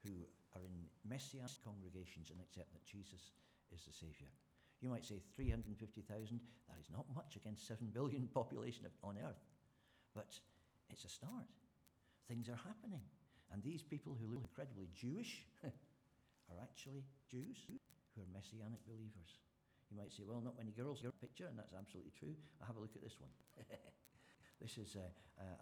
who 0.00 0.24
are 0.56 0.64
in 0.64 0.88
messianic 1.04 1.60
congregations 1.60 2.32
and 2.32 2.40
accept 2.40 2.72
that 2.72 2.84
Jesus 2.88 3.36
is 3.74 3.84
the 3.84 3.92
Savior. 3.92 4.32
You 4.80 4.88
might 4.88 5.04
say 5.04 5.20
350,000, 5.34 6.40
that 6.68 6.80
is 6.80 6.88
not 6.92 7.06
much 7.14 7.36
against 7.36 7.66
7 7.68 7.92
billion 7.92 8.28
population 8.34 8.86
on 9.02 9.16
earth, 9.20 9.44
but 10.14 10.32
it's 10.88 11.04
a 11.04 11.12
start 11.12 11.48
things 12.28 12.48
are 12.48 12.58
happening. 12.66 13.02
And 13.52 13.62
these 13.62 13.82
people 13.82 14.18
who 14.18 14.26
look 14.26 14.42
incredibly 14.42 14.90
Jewish 14.94 15.46
are 16.50 16.58
actually 16.62 17.06
Jews 17.30 17.62
who 17.66 18.22
are 18.22 18.30
messianic 18.34 18.82
believers. 18.86 19.38
You 19.90 19.96
might 19.96 20.12
say, 20.12 20.26
well, 20.26 20.42
not 20.42 20.58
many 20.58 20.72
girls 20.74 21.02
your 21.02 21.12
picture, 21.12 21.46
and 21.46 21.58
that's 21.58 21.72
absolutely 21.72 22.12
true. 22.18 22.34
I'll 22.60 22.66
have 22.66 22.76
a 22.76 22.82
look 22.82 22.96
at 22.96 23.02
this 23.02 23.16
one. 23.22 23.30
this 24.62 24.78
is 24.78 24.96
a, 24.98 25.06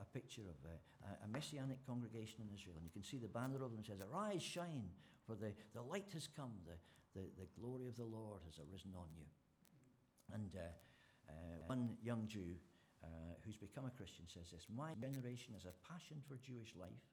a, 0.00 0.06
picture 0.16 0.48
of 0.48 0.56
a, 0.64 0.76
a, 1.24 1.28
messianic 1.28 1.84
congregation 1.84 2.40
in 2.40 2.48
Israel. 2.54 2.80
And 2.80 2.84
you 2.84 2.94
can 2.94 3.04
see 3.04 3.18
the 3.18 3.28
banner 3.28 3.60
over 3.60 3.76
them 3.76 3.84
says, 3.84 4.00
Arise, 4.00 4.40
shine, 4.40 4.88
for 5.26 5.36
the, 5.36 5.52
the 5.74 5.82
light 5.82 6.08
has 6.14 6.28
come. 6.32 6.56
The, 6.64 6.80
the, 7.12 7.28
the 7.36 7.48
glory 7.60 7.86
of 7.86 7.96
the 7.96 8.08
Lord 8.08 8.40
has 8.48 8.56
arisen 8.58 8.96
on 8.96 9.12
you. 9.12 9.28
And 10.32 10.50
uh, 10.56 10.72
uh, 11.28 11.68
one 11.68 12.00
young 12.02 12.26
Jew 12.26 12.56
uh, 13.04 13.36
who's 13.44 13.60
become 13.60 13.84
a 13.84 13.92
Christian, 13.92 14.24
says 14.24 14.48
this 14.50 14.66
My 14.72 14.96
generation 14.96 15.52
has 15.52 15.68
a 15.68 15.76
passion 15.84 16.24
for 16.24 16.40
Jewish 16.40 16.72
life 16.72 17.04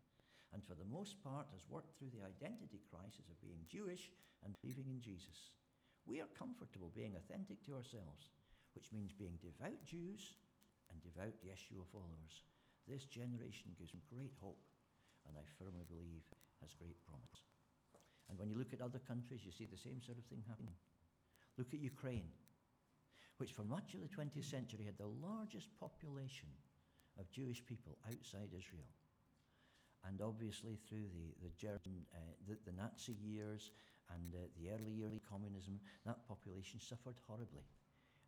and 0.54 0.64
for 0.64 0.76
the 0.76 0.88
most 0.88 1.20
part 1.24 1.48
has 1.52 1.64
worked 1.68 1.96
through 1.96 2.12
the 2.12 2.24
identity 2.24 2.84
crisis 2.92 3.28
of 3.32 3.40
being 3.40 3.64
Jewish 3.68 4.12
and 4.44 4.56
believing 4.60 4.88
in 4.88 5.00
Jesus. 5.00 5.52
We 6.12 6.20
are 6.20 6.36
comfortable 6.36 6.92
being 6.92 7.16
authentic 7.16 7.64
to 7.64 7.80
ourselves, 7.80 8.36
which 8.76 8.92
means 8.92 9.16
being 9.16 9.40
devout 9.40 9.80
Jews 9.88 10.36
and 10.92 11.00
devout 11.00 11.40
Yeshua 11.40 11.88
followers. 11.88 12.44
This 12.84 13.08
generation 13.08 13.72
gives 13.80 13.96
great 14.12 14.36
hope, 14.44 14.60
and 15.24 15.40
I 15.40 15.48
firmly 15.56 15.88
believe 15.88 16.28
has 16.60 16.76
great 16.76 17.00
promise. 17.08 17.48
And 18.28 18.36
when 18.36 18.52
you 18.52 18.60
look 18.60 18.76
at 18.76 18.84
other 18.84 19.00
countries, 19.00 19.48
you 19.48 19.56
see 19.56 19.72
the 19.72 19.80
same 19.80 20.04
sort 20.04 20.20
of 20.20 20.28
thing 20.28 20.44
happening. 20.52 20.76
Look 21.56 21.72
at 21.72 21.80
Ukraine 21.80 22.28
which 23.42 23.58
for 23.58 23.64
much 23.64 23.96
of 23.96 24.02
the 24.06 24.14
20th 24.14 24.46
century 24.46 24.86
had 24.86 25.00
the 25.00 25.18
largest 25.18 25.66
population 25.80 26.54
of 27.18 27.26
Jewish 27.32 27.66
people 27.66 27.98
outside 28.06 28.54
Israel. 28.54 28.86
And 30.06 30.22
obviously, 30.22 30.78
through 30.88 31.10
the, 31.10 31.34
the, 31.42 31.50
German, 31.58 32.06
uh, 32.14 32.38
the, 32.48 32.58
the, 32.70 32.78
Nazi 32.78 33.14
years 33.14 33.72
and 34.16 34.36
uh, 34.36 34.48
the 34.60 34.70
early, 34.72 35.04
early 35.04 35.22
communism, 35.24 35.80
that 36.06 36.26
population 36.28 36.80
suffered 36.80 37.18
horribly. 37.28 37.66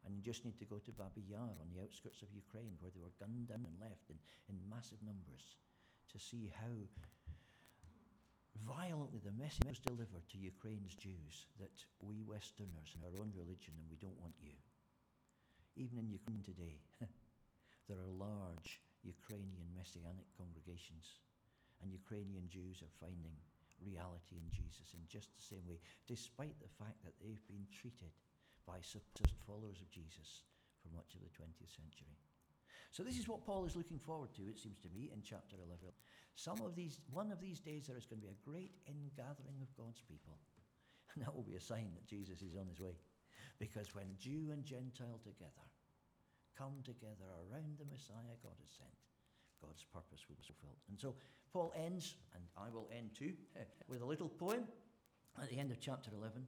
And 0.05 0.15
you 0.15 0.21
just 0.21 0.43
need 0.43 0.59
to 0.59 0.67
go 0.67 0.83
to 0.83 0.91
Babi 0.91 1.23
Yar 1.31 1.55
on 1.63 1.71
the 1.71 1.79
outskirts 1.79 2.21
of 2.21 2.35
Ukraine, 2.35 2.75
where 2.79 2.91
they 2.91 2.99
were 2.99 3.15
gunned 3.15 3.47
down 3.47 3.63
and 3.63 3.79
left 3.79 4.11
in, 4.11 4.19
in 4.51 4.59
massive 4.67 4.99
numbers, 4.99 5.55
to 6.11 6.19
see 6.19 6.51
how 6.51 6.75
violently 8.67 9.19
the 9.23 9.31
message 9.39 9.65
was 9.65 9.79
delivered 9.79 10.27
to 10.29 10.37
Ukraine's 10.37 10.95
Jews 10.95 11.47
that 11.59 11.73
we 11.99 12.21
Westerners 12.23 12.95
in 12.95 13.03
our 13.03 13.15
own 13.19 13.31
religion 13.35 13.73
and 13.79 13.87
we 13.89 13.97
don't 13.97 14.19
want 14.19 14.35
you. 14.39 14.55
Even 15.75 15.97
in 15.97 16.11
Ukraine 16.11 16.43
today, 16.43 16.77
there 17.87 17.97
are 17.97 18.13
large 18.13 18.79
Ukrainian 19.03 19.67
Messianic 19.75 20.27
congregations, 20.37 21.19
and 21.81 21.91
Ukrainian 21.91 22.47
Jews 22.47 22.79
are 22.79 22.99
finding 23.03 23.35
reality 23.85 24.39
in 24.39 24.47
Jesus 24.49 24.95
in 24.95 25.03
just 25.05 25.35
the 25.35 25.43
same 25.43 25.63
way, 25.67 25.79
despite 26.07 26.55
the 26.59 26.71
fact 26.79 27.03
that 27.03 27.15
they've 27.19 27.47
been 27.47 27.67
treated 27.69 28.11
by 28.63 28.79
supposed 28.79 29.37
followers 29.43 29.83
of 29.83 29.91
Jesus 29.91 30.47
for 30.79 30.89
much 30.95 31.15
of 31.15 31.21
the 31.21 31.31
20th 31.35 31.71
century. 31.71 32.15
So 32.91 33.01
this 33.01 33.17
is 33.17 33.27
what 33.27 33.43
Paul 33.43 33.65
is 33.65 33.75
looking 33.75 33.97
forward 33.97 34.31
to, 34.37 34.45
it 34.45 34.61
seems 34.61 34.77
to 34.85 34.93
me, 34.93 35.09
in 35.09 35.25
chapter 35.25 35.57
11. 35.57 35.81
Some 36.35 36.61
of 36.61 36.77
these, 36.77 37.01
one 37.09 37.31
of 37.33 37.41
these 37.41 37.59
days, 37.59 37.89
there 37.89 37.97
is 37.97 38.05
going 38.05 38.21
to 38.21 38.27
be 38.27 38.33
a 38.33 38.45
great 38.45 38.77
ingathering 38.85 39.61
of 39.61 39.73
God's 39.73 40.01
people. 40.05 40.37
And 41.13 41.25
that 41.25 41.33
will 41.33 41.45
be 41.45 41.57
a 41.57 41.61
sign 41.61 41.93
that 41.93 42.09
Jesus 42.09 42.41
is 42.41 42.55
on 42.55 42.65
his 42.69 42.79
way. 42.79 42.97
Because 43.59 43.93
when 43.93 44.17
Jew 44.17 44.49
and 44.49 44.65
Gentile 44.65 45.21
together 45.21 45.67
come 46.57 46.81
together 46.85 47.29
around 47.49 47.77
the 47.77 47.89
Messiah 47.89 48.37
God 48.41 48.57
has 48.61 48.73
sent, 48.77 48.97
God's 49.63 49.83
purpose 49.83 50.27
will 50.27 50.35
be 50.35 50.43
fulfilled. 50.43 50.77
And 50.89 50.99
so 50.99 51.15
Paul 51.51 51.73
ends, 51.75 52.15
and 52.35 52.43
I 52.57 52.69
will 52.69 52.89
end 52.95 53.11
too, 53.17 53.33
with 53.87 54.01
a 54.01 54.05
little 54.05 54.29
poem 54.29 54.67
at 55.41 55.49
the 55.49 55.57
end 55.57 55.71
of 55.71 55.79
chapter 55.79 56.11
11 56.13 56.45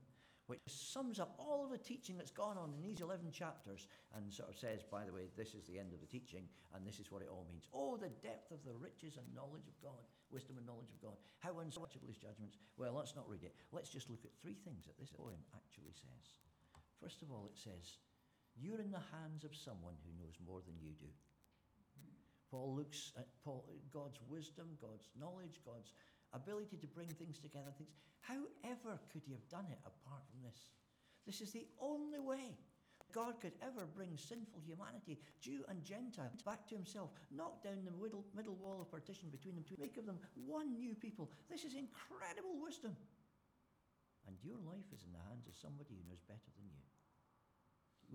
which 0.47 0.61
sums 0.67 1.19
up 1.19 1.33
all 1.39 1.65
of 1.65 1.71
the 1.73 1.77
teaching 1.77 2.17
that's 2.17 2.29
gone 2.29 2.57
on 2.57 2.69
in 2.77 2.81
these 2.81 3.01
11 3.01 3.31
chapters 3.31 3.87
and 4.13 4.29
sort 4.29 4.49
of 4.49 4.57
says, 4.57 4.85
by 4.85 5.03
the 5.03 5.13
way, 5.13 5.25
this 5.33 5.57
is 5.57 5.65
the 5.65 5.79
end 5.79 5.89
of 5.93 5.99
the 5.99 6.05
teaching 6.05 6.45
and 6.73 6.85
this 6.85 6.99
is 6.99 7.09
what 7.09 7.25
it 7.25 7.29
all 7.33 7.45
means. 7.49 7.65
Oh, 7.73 7.97
the 7.97 8.13
depth 8.21 8.53
of 8.53 8.61
the 8.61 8.77
riches 8.77 9.17
and 9.17 9.25
knowledge 9.33 9.65
of 9.65 9.77
God, 9.81 10.05
wisdom 10.29 10.57
and 10.57 10.65
knowledge 10.65 10.93
of 10.93 11.01
God. 11.01 11.17
How 11.41 11.57
unsearchable 11.59 12.13
his 12.13 12.21
judgments. 12.21 12.61
Well, 12.77 12.93
let's 12.93 13.15
not 13.15 13.29
read 13.29 13.41
it. 13.41 13.57
Let's 13.73 13.89
just 13.89 14.09
look 14.09 14.21
at 14.21 14.37
three 14.37 14.57
things 14.61 14.85
that 14.85 15.01
this 15.01 15.09
poem 15.09 15.41
actually 15.57 15.97
says. 15.97 16.37
First 17.01 17.25
of 17.25 17.31
all, 17.33 17.49
it 17.49 17.57
says, 17.57 17.97
You're 18.53 18.81
in 18.81 18.93
the 18.93 19.09
hands 19.17 19.43
of 19.43 19.57
someone 19.57 19.97
who 20.05 20.13
knows 20.13 20.37
more 20.45 20.61
than 20.61 20.77
you 20.77 20.93
do. 20.93 21.09
Paul 22.55 22.71
looks 22.71 23.11
at 23.19 23.27
Paul, 23.43 23.67
God's 23.91 24.15
wisdom, 24.31 24.79
God's 24.79 25.11
knowledge, 25.19 25.59
God's 25.67 25.91
ability 26.31 26.79
to 26.79 26.87
bring 26.87 27.11
things 27.11 27.35
together. 27.35 27.75
Things. 27.75 27.91
However 28.23 28.95
could 29.11 29.27
he 29.27 29.35
have 29.35 29.43
done 29.51 29.67
it 29.67 29.83
apart 29.83 30.23
from 30.31 30.39
this? 30.39 30.71
This 31.27 31.43
is 31.43 31.51
the 31.51 31.67
only 31.83 32.23
way 32.23 32.55
God 33.11 33.43
could 33.43 33.59
ever 33.59 33.83
bring 33.91 34.15
sinful 34.15 34.63
humanity, 34.63 35.19
Jew 35.43 35.67
and 35.67 35.83
Gentile, 35.83 36.31
back 36.47 36.63
to 36.71 36.79
himself, 36.79 37.11
knock 37.27 37.59
down 37.59 37.83
the 37.83 37.91
middle, 37.91 38.23
middle 38.31 38.55
wall 38.55 38.79
of 38.79 38.87
partition 38.87 39.27
between 39.35 39.59
them, 39.59 39.67
to 39.67 39.75
make 39.75 39.99
of 39.99 40.07
them 40.07 40.19
one 40.47 40.79
new 40.79 40.95
people. 40.95 41.31
This 41.51 41.67
is 41.67 41.75
incredible 41.75 42.55
wisdom. 42.63 42.95
And 44.31 44.39
your 44.39 44.63
life 44.63 44.87
is 44.95 45.03
in 45.03 45.11
the 45.11 45.27
hands 45.27 45.43
of 45.43 45.59
somebody 45.59 45.91
who 45.91 46.07
knows 46.07 46.23
better 46.23 46.51
than 46.55 46.71
you. 46.71 46.79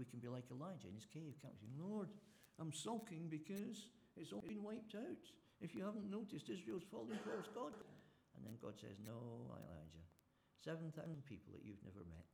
We 0.00 0.09
can 0.09 0.18
be 0.18 0.33
like 0.33 0.48
Elijah 0.48 0.88
in 0.88 0.96
his 0.96 1.05
cave, 1.05 1.37
can't 1.44 1.61
we? 1.61 1.68
Lord, 1.76 2.09
I'm 2.57 2.72
sulking 2.72 3.29
because 3.29 3.85
it's 4.16 4.33
all 4.33 4.44
been 4.46 4.62
wiped 4.62 4.94
out. 4.94 5.25
If 5.61 5.75
you 5.75 5.85
haven't 5.85 6.11
noticed, 6.11 6.49
Israel's 6.49 6.88
fallen 6.88 7.20
towards 7.20 7.49
God. 7.53 7.77
And 8.37 8.42
then 8.46 8.57
God 8.62 8.79
says, 8.81 8.96
No, 9.05 9.53
Elijah, 9.53 10.07
7,000 10.64 10.96
people 11.29 11.53
that 11.53 11.64
you've 11.64 11.83
never 11.85 12.01
met. 12.09 12.27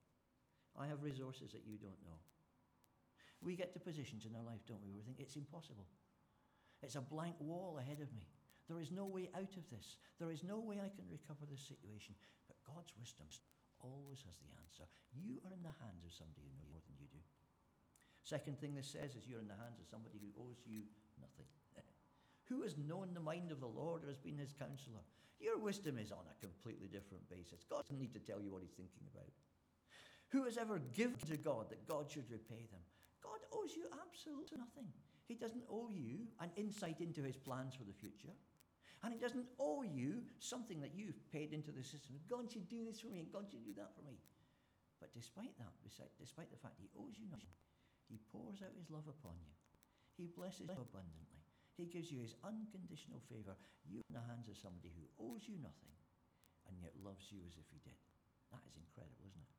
I 0.78 0.86
have 0.86 1.02
resources 1.02 1.50
that 1.52 1.66
you 1.66 1.80
don't 1.80 1.98
know. 2.04 2.20
We 3.40 3.56
get 3.56 3.72
to 3.74 3.80
positions 3.80 4.24
in 4.24 4.36
our 4.36 4.44
life, 4.44 4.64
don't 4.68 4.82
we, 4.84 4.92
where 4.92 5.00
we 5.00 5.06
think 5.08 5.20
it's 5.20 5.36
impossible. 5.36 5.88
It's 6.84 6.96
a 6.96 7.04
blank 7.04 7.36
wall 7.40 7.80
ahead 7.80 8.00
of 8.00 8.12
me. 8.12 8.28
There 8.68 8.82
is 8.82 8.90
no 8.90 9.06
way 9.06 9.30
out 9.32 9.54
of 9.56 9.64
this. 9.70 9.96
There 10.18 10.30
is 10.30 10.42
no 10.42 10.58
way 10.58 10.82
I 10.82 10.90
can 10.90 11.06
recover 11.08 11.46
this 11.46 11.62
situation. 11.62 12.18
But 12.50 12.60
God's 12.66 12.92
wisdom 12.98 13.30
always 13.78 14.20
has 14.26 14.36
the 14.42 14.50
answer. 14.58 14.84
You 15.14 15.38
are 15.46 15.54
in 15.54 15.62
the 15.62 15.76
hands 15.80 16.02
of 16.02 16.12
somebody 16.12 16.50
who 16.50 16.58
knows 16.66 16.84
more 16.88 16.98
than 16.98 16.98
you 16.98 17.08
do. 17.08 17.22
Second 18.26 18.58
thing 18.58 18.74
this 18.74 18.90
says 18.90 19.14
is 19.14 19.22
you're 19.30 19.44
in 19.44 19.50
the 19.50 19.62
hands 19.62 19.78
of 19.78 19.86
somebody 19.86 20.18
who 20.18 20.34
owes 20.34 20.58
you 20.66 20.82
nothing. 21.22 21.46
Who 22.48 22.62
has 22.62 22.76
known 22.78 23.14
the 23.14 23.20
mind 23.20 23.50
of 23.50 23.60
the 23.60 23.66
Lord 23.66 24.04
or 24.04 24.08
has 24.08 24.18
been 24.18 24.38
his 24.38 24.52
counselor? 24.52 25.02
Your 25.38 25.58
wisdom 25.58 25.98
is 25.98 26.12
on 26.12 26.24
a 26.30 26.40
completely 26.40 26.88
different 26.88 27.28
basis. 27.28 27.64
God 27.68 27.84
doesn't 27.84 27.98
need 27.98 28.14
to 28.14 28.20
tell 28.20 28.40
you 28.40 28.50
what 28.50 28.62
he's 28.62 28.76
thinking 28.76 29.04
about. 29.12 29.28
Who 30.30 30.44
has 30.44 30.56
ever 30.56 30.80
given 30.92 31.18
to 31.28 31.36
God 31.36 31.70
that 31.70 31.86
God 31.86 32.10
should 32.10 32.30
repay 32.30 32.66
them? 32.70 32.80
God 33.22 33.40
owes 33.52 33.76
you 33.76 33.84
absolutely 34.06 34.58
nothing. 34.58 34.88
He 35.26 35.34
doesn't 35.34 35.66
owe 35.70 35.90
you 35.90 36.26
an 36.40 36.50
insight 36.56 37.00
into 37.00 37.22
his 37.22 37.36
plans 37.36 37.74
for 37.74 37.84
the 37.84 37.92
future. 37.92 38.34
And 39.02 39.12
he 39.12 39.20
doesn't 39.20 39.46
owe 39.60 39.82
you 39.82 40.22
something 40.38 40.80
that 40.80 40.94
you've 40.94 41.20
paid 41.30 41.52
into 41.52 41.70
the 41.70 41.82
system. 41.82 42.16
God 42.30 42.50
should 42.50 42.68
do 42.68 42.84
this 42.84 43.00
for 43.00 43.08
me, 43.08 43.20
and 43.20 43.30
God 43.30 43.46
should 43.50 43.64
do 43.64 43.74
that 43.76 43.94
for 43.94 44.02
me. 44.02 44.18
But 45.00 45.12
despite 45.12 45.52
that, 45.58 45.74
despite 45.84 46.50
the 46.50 46.56
fact 46.56 46.80
he 46.80 46.88
owes 46.96 47.18
you 47.18 47.28
nothing, 47.30 47.52
he 48.08 48.18
pours 48.32 48.62
out 48.62 48.72
his 48.78 48.90
love 48.90 49.06
upon 49.06 49.36
you. 49.44 49.52
He 50.16 50.26
blesses 50.32 50.70
you 50.72 50.80
abundantly. 50.80 51.35
He 51.76 51.84
gives 51.84 52.08
you 52.08 52.24
his 52.24 52.32
unconditional 52.40 53.20
favor. 53.28 53.52
You're 53.84 54.04
in 54.08 54.16
the 54.16 54.24
hands 54.24 54.48
of 54.48 54.56
somebody 54.56 54.90
who 54.96 55.04
owes 55.20 55.44
you 55.44 55.60
nothing 55.60 55.92
and 56.66 56.74
yet 56.80 56.96
loves 57.04 57.28
you 57.28 57.44
as 57.44 57.54
if 57.60 57.68
he 57.68 57.78
did. 57.84 57.96
That 58.50 58.64
is 58.64 58.80
incredible, 58.80 59.28
isn't 59.28 59.44
it? 59.44 59.54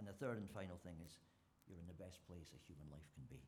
And 0.00 0.04
the 0.08 0.16
third 0.16 0.40
and 0.40 0.48
final 0.50 0.80
thing 0.80 0.96
is 1.04 1.20
you're 1.68 1.78
in 1.78 1.90
the 1.90 2.00
best 2.00 2.24
place 2.24 2.48
a 2.56 2.60
human 2.64 2.88
life 2.88 3.06
can 3.12 3.28
be. 3.28 3.38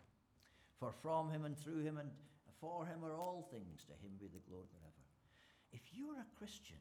For 0.77 0.93
from 0.93 1.33
him 1.33 1.49
and 1.49 1.57
through 1.57 1.81
him 1.81 1.97
and 1.97 2.13
for 2.61 2.85
him 2.85 3.01
are 3.01 3.17
all 3.17 3.49
things. 3.49 3.89
To 3.89 3.97
him 4.05 4.21
be 4.21 4.29
the 4.29 4.45
glory 4.45 4.69
forever. 4.69 5.05
If 5.73 5.81
you're 5.97 6.21
a 6.21 6.33
Christian, 6.37 6.81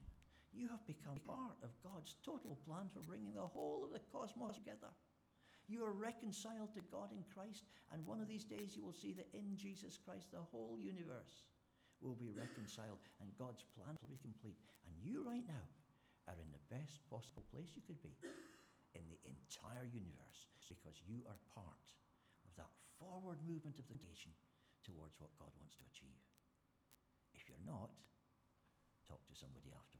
you 0.52 0.68
have 0.68 0.84
become 0.84 1.22
part 1.24 1.56
of 1.64 1.72
God's 1.80 2.16
total 2.26 2.60
plan 2.68 2.92
for 2.92 3.06
bringing 3.06 3.34
the 3.34 3.48
whole 3.48 3.86
of 3.86 3.94
the 3.94 4.04
cosmos 4.12 4.60
together. 4.60 4.92
You 5.70 5.86
are 5.86 5.94
reconciled 5.94 6.74
to 6.74 6.82
God 6.90 7.14
in 7.14 7.22
Christ, 7.30 7.70
and 7.94 8.02
one 8.02 8.18
of 8.18 8.28
these 8.28 8.44
days 8.44 8.74
you 8.74 8.82
will 8.82 8.98
see 8.98 9.14
that 9.14 9.30
in 9.38 9.54
Jesus 9.54 10.02
Christ 10.02 10.34
the 10.34 10.42
whole 10.50 10.82
universe 10.82 11.46
will 12.02 12.18
be 12.18 12.34
reconciled 12.34 12.98
and 13.22 13.30
God's 13.38 13.62
plan 13.78 13.94
will 14.02 14.10
be 14.10 14.26
complete. 14.26 14.58
And 14.90 14.98
you 14.98 15.22
right 15.22 15.46
now 15.46 15.68
are 16.26 16.42
in 16.42 16.50
the 16.50 16.66
best 16.74 17.06
possible 17.06 17.46
place 17.54 17.70
you 17.78 17.86
could 17.86 18.02
be 18.02 18.18
in 18.98 19.06
the 19.14 19.22
entire 19.30 19.86
universe 19.94 20.50
because 20.66 20.98
you 21.06 21.22
are 21.30 21.38
part 21.54 21.86
of 22.50 22.52
that 22.58 22.74
forward 22.98 23.38
movement 23.46 23.78
of 23.78 23.86
the 23.86 24.00
nation 24.10 24.34
towards 24.82 25.22
what 25.22 25.30
God 25.38 25.54
wants 25.62 25.78
to 25.78 25.86
achieve. 25.94 26.24
If 27.38 27.46
you're 27.46 27.68
not, 27.70 27.94
talk 29.06 29.22
to 29.30 29.38
somebody 29.38 29.70
afterwards. 29.70 29.99